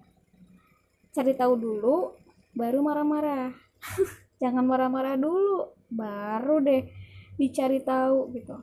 Cari 1.15 1.33
tahu 1.39 1.55
dulu 1.55 2.19
baru 2.51 2.83
marah-marah. 2.83 3.55
Jangan 4.43 4.67
marah-marah 4.67 5.15
dulu 5.15 5.71
baru 5.87 6.59
deh 6.59 6.83
dicari 7.39 7.79
tahu 7.79 8.35
gitu. 8.35 8.59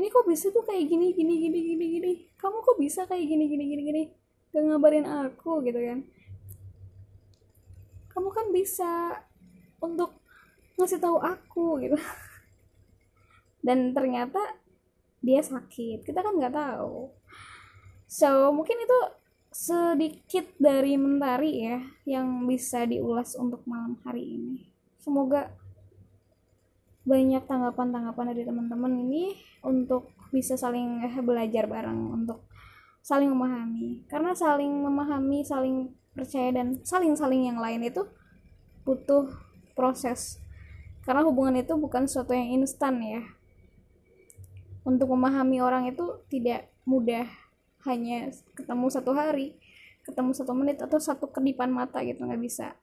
Ini 0.00 0.08
kok 0.08 0.24
bisa 0.24 0.48
tuh 0.48 0.64
kayak 0.64 0.88
gini 0.88 1.12
gini 1.12 1.36
gini 1.36 1.58
gini 1.60 1.86
gini? 2.00 2.12
Kamu 2.40 2.64
kok 2.64 2.80
bisa 2.80 3.04
kayak 3.04 3.28
gini 3.28 3.44
gini 3.44 3.64
gini 3.68 3.82
gini? 3.84 4.02
Gak 4.56 4.64
ngabarin 4.64 5.04
aku 5.04 5.60
gitu 5.68 5.76
kan 5.76 6.00
kamu 8.20 8.36
kan 8.36 8.46
bisa 8.52 8.92
untuk 9.80 10.12
ngasih 10.76 11.00
tahu 11.00 11.16
aku 11.24 11.80
gitu. 11.80 11.96
Dan 13.66 13.96
ternyata 13.96 14.60
dia 15.24 15.40
sakit. 15.40 16.04
Kita 16.04 16.20
kan 16.20 16.36
nggak 16.36 16.52
tahu. 16.52 17.08
So 18.04 18.52
mungkin 18.52 18.76
itu 18.76 18.98
sedikit 19.48 20.52
dari 20.60 21.00
mentari 21.00 21.64
ya 21.64 21.80
yang 22.04 22.44
bisa 22.44 22.84
diulas 22.84 23.40
untuk 23.40 23.64
malam 23.64 23.96
hari 24.04 24.36
ini. 24.36 24.68
Semoga 25.00 25.48
banyak 27.08 27.48
tanggapan-tanggapan 27.48 28.36
dari 28.36 28.44
teman-teman 28.44 29.00
ini 29.00 29.32
untuk 29.64 30.12
bisa 30.28 30.60
saling 30.60 31.08
belajar 31.24 31.64
bareng 31.64 32.20
untuk 32.20 32.44
saling 33.00 33.32
memahami. 33.32 34.04
Karena 34.12 34.36
saling 34.36 34.84
memahami 34.84 35.40
saling 35.40 35.88
percaya 36.20 36.52
dan 36.52 36.76
saling-saling 36.84 37.48
yang 37.48 37.56
lain 37.56 37.80
itu 37.88 38.04
butuh 38.84 39.32
proses. 39.72 40.36
Karena 41.00 41.24
hubungan 41.24 41.56
itu 41.56 41.72
bukan 41.80 42.04
sesuatu 42.04 42.36
yang 42.36 42.60
instan 42.60 43.00
ya. 43.00 43.24
Untuk 44.84 45.08
memahami 45.08 45.64
orang 45.64 45.88
itu 45.88 46.20
tidak 46.28 46.68
mudah. 46.84 47.24
Hanya 47.88 48.28
ketemu 48.52 48.92
satu 48.92 49.16
hari 49.16 49.56
ketemu 50.00 50.32
satu 50.32 50.52
menit 50.56 50.80
atau 50.80 50.96
satu 50.96 51.28
kedipan 51.28 51.68
mata 51.70 52.00
gitu 52.02 52.24
nggak 52.24 52.40
bisa. 52.40 52.74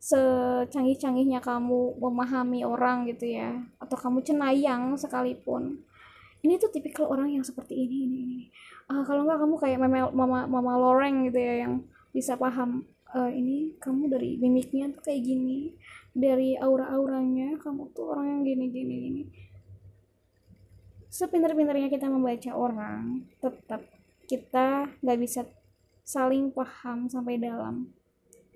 Secanggih-canggihnya 0.00 1.40
kamu 1.40 1.96
memahami 1.96 2.64
orang 2.64 3.08
gitu 3.08 3.28
ya 3.28 3.64
atau 3.80 3.96
kamu 3.96 4.24
cenayang 4.24 4.94
sekalipun. 4.96 5.84
Ini 6.44 6.60
tuh 6.60 6.68
tipikal 6.68 7.08
orang 7.08 7.32
yang 7.32 7.44
seperti 7.44 7.72
ini 7.72 8.04
ini 8.04 8.18
ini 8.20 8.40
uh, 8.92 9.00
kalau 9.00 9.24
nggak 9.24 9.40
kamu 9.40 9.54
kayak 9.56 9.78
mama 9.80 10.12
mama 10.12 10.38
mama 10.44 10.72
loreng 10.76 11.24
gitu 11.28 11.40
ya 11.40 11.64
yang 11.64 11.80
bisa 12.14 12.38
paham 12.38 12.86
uh, 13.10 13.28
ini 13.28 13.74
kamu 13.82 14.06
dari 14.06 14.38
mimiknya 14.38 14.94
tuh 14.94 15.02
kayak 15.02 15.26
gini 15.26 15.74
dari 16.14 16.54
aura-auranya 16.54 17.58
kamu 17.58 17.90
tuh 17.90 18.14
orang 18.14 18.38
yang 18.38 18.42
gini 18.46 18.64
gini 18.70 18.94
gini. 19.02 19.22
Sepinter-pinternya 21.10 21.90
kita 21.90 22.06
membaca 22.06 22.50
orang 22.54 23.26
tetap 23.42 23.82
kita 24.30 24.88
nggak 25.02 25.18
bisa 25.18 25.42
saling 26.06 26.54
paham 26.54 27.10
sampai 27.10 27.42
dalam. 27.42 27.90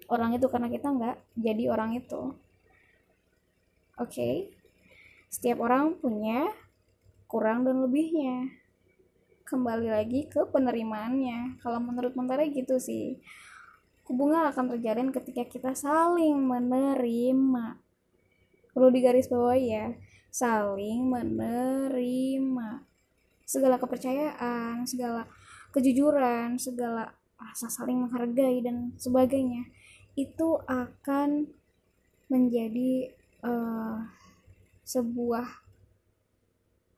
Orang 0.07 0.33
itu 0.33 0.47
karena 0.47 0.71
kita 0.71 0.89
nggak 0.89 1.17
jadi 1.35 1.65
orang 1.69 1.99
itu. 1.99 2.39
Oke? 3.99 4.15
Okay? 4.15 4.35
setiap 5.29 5.61
orang 5.61 5.93
punya 6.01 6.49
kurang 7.29 7.69
dan 7.69 7.85
lebihnya 7.85 8.49
kembali 9.49 9.89
lagi 9.89 10.29
ke 10.29 10.45
penerimaannya. 10.53 11.57
Kalau 11.65 11.81
menurut 11.81 12.13
mentari 12.13 12.53
gitu 12.53 12.77
sih. 12.77 13.17
Hubungan 14.05 14.53
akan 14.53 14.77
terjalin 14.77 15.09
ketika 15.09 15.49
kita 15.49 15.73
saling 15.73 16.37
menerima. 16.37 17.81
Perlu 18.77 18.89
digaris 18.93 19.33
bawahi 19.33 19.65
ya 19.73 19.87
saling 20.29 21.09
menerima. 21.09 22.85
Segala 23.49 23.81
kepercayaan, 23.81 24.85
segala 24.85 25.25
kejujuran, 25.73 26.61
segala 26.61 27.17
rasa 27.41 27.73
saling 27.73 28.05
menghargai 28.05 28.61
dan 28.61 28.93
sebagainya 29.01 29.65
itu 30.19 30.59
akan 30.67 31.47
menjadi 32.29 33.15
uh, 33.47 34.05
sebuah 34.83 35.47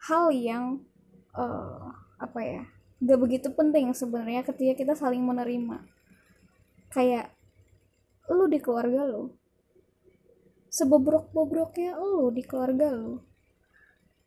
hal 0.09 0.33
yang 0.33 0.81
uh, 1.37 1.93
apa 2.21 2.41
ya 2.45 2.63
gak 3.01 3.17
begitu 3.17 3.49
penting 3.57 3.97
sebenarnya 3.97 4.45
ketika 4.45 4.77
kita 4.77 4.93
saling 4.93 5.25
menerima. 5.25 5.81
Kayak 6.93 7.33
lu 8.29 8.47
di 8.47 8.61
keluarga 8.61 9.09
lo 9.09 9.35
sebobrok-bobroknya 10.71 11.99
lo 11.99 12.31
di 12.31 12.47
keluarga 12.47 12.95
lo 12.95 13.27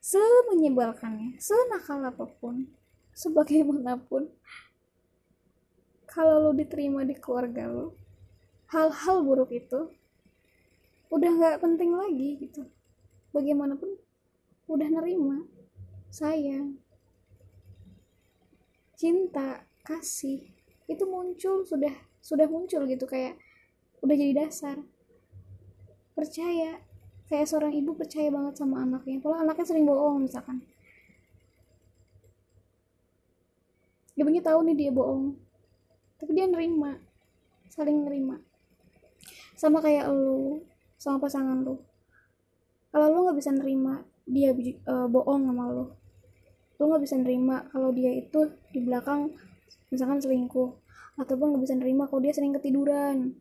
semenyebalkannya 0.04 1.40
senakal 1.40 2.04
apa 2.04 2.26
pun 2.42 2.68
sebagaimanapun. 3.22 4.28
Kalau 6.10 6.50
lo 6.50 6.52
diterima 6.52 7.06
di 7.06 7.14
keluarga 7.14 7.70
lo 7.70 7.94
hal-hal 8.74 9.22
buruk 9.22 9.54
itu 9.54 9.94
udah 11.14 11.30
nggak 11.30 11.62
penting 11.62 11.94
lagi 11.94 12.42
gitu. 12.42 12.66
Bagaimanapun 13.38 14.02
udah 14.66 14.90
nerima 14.90 15.46
sayang 16.10 16.83
cinta 19.04 19.68
kasih 19.84 20.40
itu 20.88 21.04
muncul 21.04 21.68
sudah 21.68 21.92
sudah 22.24 22.48
muncul 22.48 22.88
gitu 22.88 23.04
kayak 23.04 23.36
udah 24.00 24.16
jadi 24.16 24.48
dasar. 24.48 24.80
Percaya 26.16 26.80
kayak 27.28 27.52
seorang 27.52 27.76
ibu 27.76 27.92
percaya 28.00 28.32
banget 28.32 28.56
sama 28.56 28.80
anaknya. 28.80 29.20
Kalau 29.20 29.36
anaknya 29.36 29.66
sering 29.68 29.84
bohong 29.84 30.24
misalkan. 30.24 30.64
Ibunya 34.16 34.40
tahu 34.40 34.72
nih 34.72 34.88
dia 34.88 34.92
bohong 34.96 35.36
tapi 36.16 36.32
dia 36.40 36.48
nerima 36.48 36.96
saling 37.68 38.08
nerima. 38.08 38.40
Sama 39.60 39.84
kayak 39.84 40.08
lu 40.16 40.64
sama 40.96 41.20
pasangan 41.20 41.60
lu. 41.60 41.76
Kalau 42.88 43.12
lu 43.12 43.28
nggak 43.28 43.36
bisa 43.36 43.52
nerima 43.52 44.08
dia 44.24 44.56
uh, 44.88 45.12
bohong 45.12 45.44
sama 45.52 45.68
lu 45.68 45.92
lu 46.78 46.90
nggak 46.90 47.04
bisa 47.06 47.16
nerima 47.22 47.66
kalau 47.70 47.94
dia 47.94 48.12
itu 48.14 48.50
di 48.74 48.80
belakang 48.82 49.34
misalkan 49.94 50.20
selingkuh 50.20 50.74
ataupun 51.22 51.54
nggak 51.54 51.64
bisa 51.64 51.76
nerima 51.78 52.10
kalau 52.10 52.22
dia 52.26 52.34
sering 52.34 52.54
ketiduran. 52.58 53.38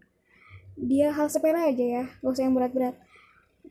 Dia 0.72 1.12
hal 1.12 1.28
sepele 1.28 1.68
aja 1.68 1.84
ya 1.84 2.04
gak 2.24 2.32
usah 2.32 2.44
yang 2.48 2.56
berat-berat. 2.56 2.96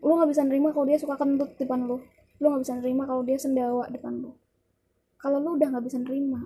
Lu 0.01 0.17
nggak 0.17 0.29
bisa 0.33 0.41
nerima 0.45 0.69
kalau 0.73 0.85
dia 0.85 0.97
suka 1.01 1.17
kentut 1.17 1.57
depan 1.57 1.85
lu. 1.85 2.01
Lu 2.41 2.45
nggak 2.49 2.61
bisa 2.65 2.73
nerima 2.77 3.03
kalau 3.09 3.21
dia 3.25 3.37
sendawa 3.37 3.89
depan 3.89 4.21
lu. 4.21 4.33
Kalau 5.17 5.37
lu 5.37 5.57
udah 5.57 5.67
nggak 5.73 5.85
bisa 5.85 5.97
nerima 6.01 6.41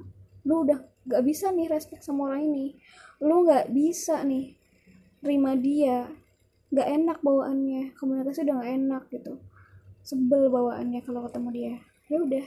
lu 0.46 0.62
udah 0.62 0.78
nggak 1.10 1.24
bisa 1.26 1.50
nih 1.50 1.68
respect 1.68 2.06
sama 2.06 2.30
orang 2.32 2.54
ini. 2.54 2.78
Lu 3.26 3.44
nggak 3.44 3.74
bisa 3.74 4.22
nih 4.22 4.54
terima 5.20 5.58
dia. 5.58 6.06
Nggak 6.70 6.88
enak 7.02 7.18
bawaannya. 7.26 7.98
Komunitasnya 7.98 8.46
udah 8.46 8.56
nggak 8.62 8.72
enak 8.78 9.04
gitu. 9.10 9.34
Sebel 10.06 10.54
bawaannya 10.54 11.02
kalau 11.02 11.26
ketemu 11.26 11.50
dia. 11.52 11.76
Ya 12.14 12.18
udah 12.22 12.46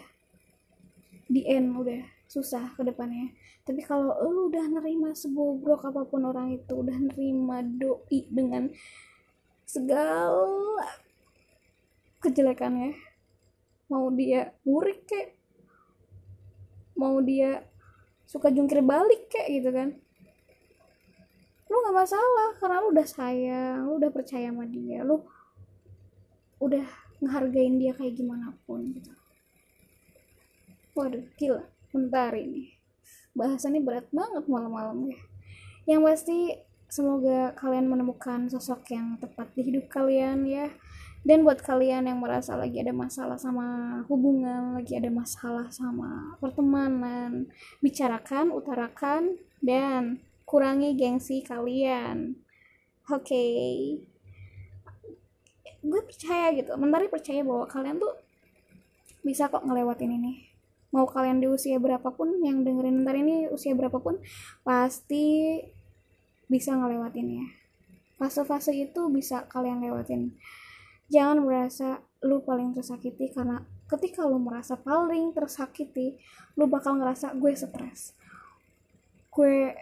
di 1.29 1.45
end 1.45 1.77
udah 1.77 2.03
susah 2.29 2.73
ke 2.75 2.83
depannya. 2.83 3.31
Tapi 3.63 3.85
kalau 3.85 4.17
lu 4.29 4.49
udah 4.49 4.65
nerima 4.69 5.13
sebobrok 5.13 5.85
apa 5.85 6.09
pun 6.09 6.25
orang 6.25 6.57
itu 6.57 6.73
udah 6.73 6.97
nerima 6.97 7.61
doi 7.61 8.25
dengan 8.33 8.73
segala 9.69 10.33
kejelekannya 12.25 12.97
mau 13.93 14.09
dia 14.13 14.53
burik 14.65 15.05
kek 15.05 15.37
mau 16.97 17.21
dia 17.21 17.63
suka 18.29 18.53
jungkir 18.53 18.81
balik 18.85 19.29
kek 19.29 19.49
gitu 19.49 19.71
kan 19.73 19.93
lu 21.69 21.77
nggak 21.85 21.97
masalah 21.97 22.51
karena 22.57 22.77
lu 22.81 22.89
udah 22.97 23.09
sayang 23.09 23.81
lu 23.89 23.93
udah 24.01 24.11
percaya 24.13 24.49
sama 24.49 24.65
dia 24.65 25.05
lu 25.05 25.21
udah 26.65 26.85
ngehargain 27.21 27.77
dia 27.77 27.93
kayak 27.93 28.17
gimana 28.17 28.57
pun 28.65 28.89
gitu 28.97 29.13
waduh 30.99 31.23
gila. 31.39 31.63
Bentar 31.95 32.35
ini. 32.35 32.75
Bahasannya 33.39 33.79
berat 33.87 34.11
banget 34.11 34.45
malam-malam 34.51 35.15
ya. 35.15 35.19
Yang 35.87 36.01
pasti 36.03 36.39
semoga 36.91 37.55
kalian 37.55 37.87
menemukan 37.87 38.51
sosok 38.51 38.91
yang 38.91 39.15
tepat 39.23 39.55
di 39.55 39.63
hidup 39.63 39.87
kalian 39.87 40.43
ya. 40.43 40.67
Dan 41.23 41.47
buat 41.47 41.63
kalian 41.63 42.11
yang 42.11 42.19
merasa 42.19 42.59
lagi 42.59 42.83
ada 42.83 42.91
masalah 42.91 43.39
sama 43.39 44.01
hubungan 44.07 44.79
lagi 44.79 44.95
ada 44.95 45.11
masalah 45.11 45.67
sama 45.67 46.39
pertemanan 46.39 47.51
bicarakan 47.83 48.55
utarakan 48.55 49.35
dan 49.59 50.23
kurangi 50.47 50.99
gengsi 50.99 51.47
kalian. 51.47 52.39
Oke. 53.07 53.23
Okay. 53.23 53.75
gue 55.79 56.03
percaya 56.03 56.53
gitu. 56.59 56.75
Mentari 56.75 57.07
percaya 57.07 57.41
bahwa 57.47 57.65
kalian 57.71 58.03
tuh 58.03 58.15
bisa 59.23 59.47
kok 59.47 59.63
ngelewatin 59.63 60.11
ini 60.11 60.48
mau 60.95 61.05
kalian 61.05 61.41
di 61.41 61.49
usia 61.51 61.77
berapapun 61.77 62.41
yang 62.41 62.65
dengerin 62.65 63.05
ntar 63.05 63.17
ini 63.17 63.49
usia 63.53 63.77
berapapun 63.77 64.17
pasti 64.65 65.61
bisa 66.49 66.73
ngelewatinnya 66.73 67.59
fase-fase 68.19 68.75
itu 68.75 69.01
bisa 69.09 69.47
kalian 69.47 69.81
lewatin. 69.81 70.35
Jangan 71.09 71.41
merasa 71.41 72.03
lu 72.21 72.43
paling 72.43 72.75
tersakiti 72.75 73.31
karena 73.31 73.63
ketika 73.87 74.27
lu 74.27 74.43
merasa 74.43 74.75
paling 74.75 75.33
tersakiti 75.33 76.19
lu 76.59 76.67
bakal 76.67 76.99
ngerasa 76.99 77.33
gue 77.39 77.55
stres. 77.55 78.13
Gue 79.31 79.73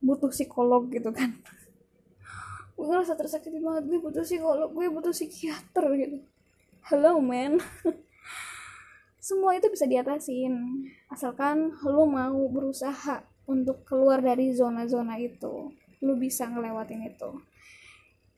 butuh 0.00 0.30
psikolog 0.30 0.88
gitu 0.94 1.10
kan. 1.10 1.34
Gue 2.78 2.86
ngerasa 2.86 3.18
tersakiti 3.18 3.58
banget 3.60 3.90
gue 3.90 3.98
butuh 3.98 4.24
psikolog 4.24 4.70
gue 4.70 4.86
butuh 4.88 5.12
psikiater 5.12 5.84
gitu. 5.98 6.18
Hello 6.86 7.20
man 7.20 7.60
semua 9.30 9.54
itu 9.54 9.70
bisa 9.70 9.86
diatasin. 9.86 10.82
Asalkan 11.06 11.70
lu 11.86 12.10
mau 12.10 12.42
berusaha 12.50 13.22
untuk 13.46 13.86
keluar 13.86 14.18
dari 14.18 14.50
zona-zona 14.50 15.14
itu 15.22 15.70
lu 16.02 16.18
bisa 16.18 16.50
ngelewatin 16.50 17.06
itu. 17.06 17.30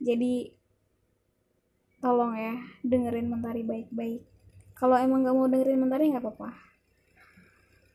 Jadi 0.03 0.53
tolong 2.03 2.37
ya 2.37 2.61
dengerin 2.85 3.33
mentari 3.33 3.65
baik-baik. 3.65 4.21
Kalau 4.77 4.99
emang 4.99 5.25
gak 5.25 5.37
mau 5.39 5.49
dengerin 5.49 5.81
mentari 5.81 6.11
nggak 6.11 6.27
apa-apa. 6.27 6.51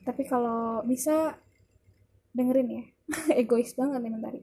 Tapi 0.08 0.24
kalau 0.24 0.82
bisa 0.88 1.38
dengerin 2.32 2.82
ya. 2.82 2.84
Egois 3.43 3.76
banget 3.76 4.00
nih 4.02 4.14
mentari. 4.14 4.41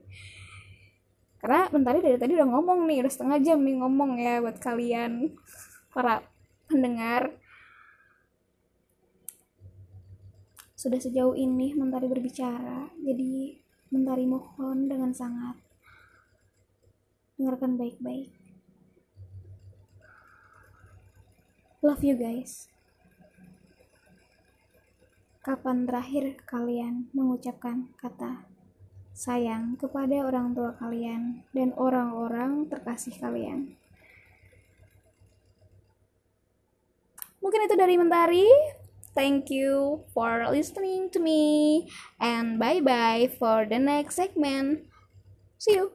Karena 1.41 1.67
mentari 1.73 1.99
dari 2.05 2.17
tadi 2.21 2.37
udah 2.37 2.49
ngomong 2.53 2.85
nih 2.85 3.01
udah 3.03 3.11
setengah 3.11 3.37
jam 3.41 3.59
nih 3.65 3.75
ngomong 3.81 4.11
ya 4.21 4.41
buat 4.45 4.57
kalian 4.61 5.33
para 5.89 6.21
pendengar 6.69 7.33
sudah 10.85 11.01
sejauh 11.01 11.33
ini 11.33 11.73
mentari 11.73 12.05
berbicara 12.05 12.93
jadi 13.01 13.57
mentari 13.89 14.29
mohon 14.29 14.85
dengan 14.85 15.09
sangat 15.17 15.57
dengarkan 17.41 17.73
baik-baik 17.73 18.29
Love 21.85 22.01
you 22.01 22.17
guys. 22.17 22.65
Kapan 25.45 25.85
terakhir 25.85 26.41
kalian 26.49 27.13
mengucapkan 27.13 27.93
kata 27.93 28.41
sayang 29.13 29.77
kepada 29.77 30.25
orang 30.25 30.57
tua 30.57 30.73
kalian 30.81 31.45
dan 31.53 31.77
orang-orang 31.77 32.65
terkasih 32.65 33.13
kalian? 33.21 33.77
Mungkin 37.37 37.69
itu 37.69 37.77
dari 37.77 38.01
Mentari. 38.01 38.49
Thank 39.15 39.49
you 39.49 40.05
for 40.13 40.45
listening 40.49 41.09
to 41.11 41.19
me 41.19 41.89
and 42.19 42.59
bye 42.59 42.81
bye 42.81 43.31
for 43.39 43.65
the 43.65 43.79
next 43.79 44.15
segment. 44.15 44.87
See 45.59 45.73
you. 45.75 45.93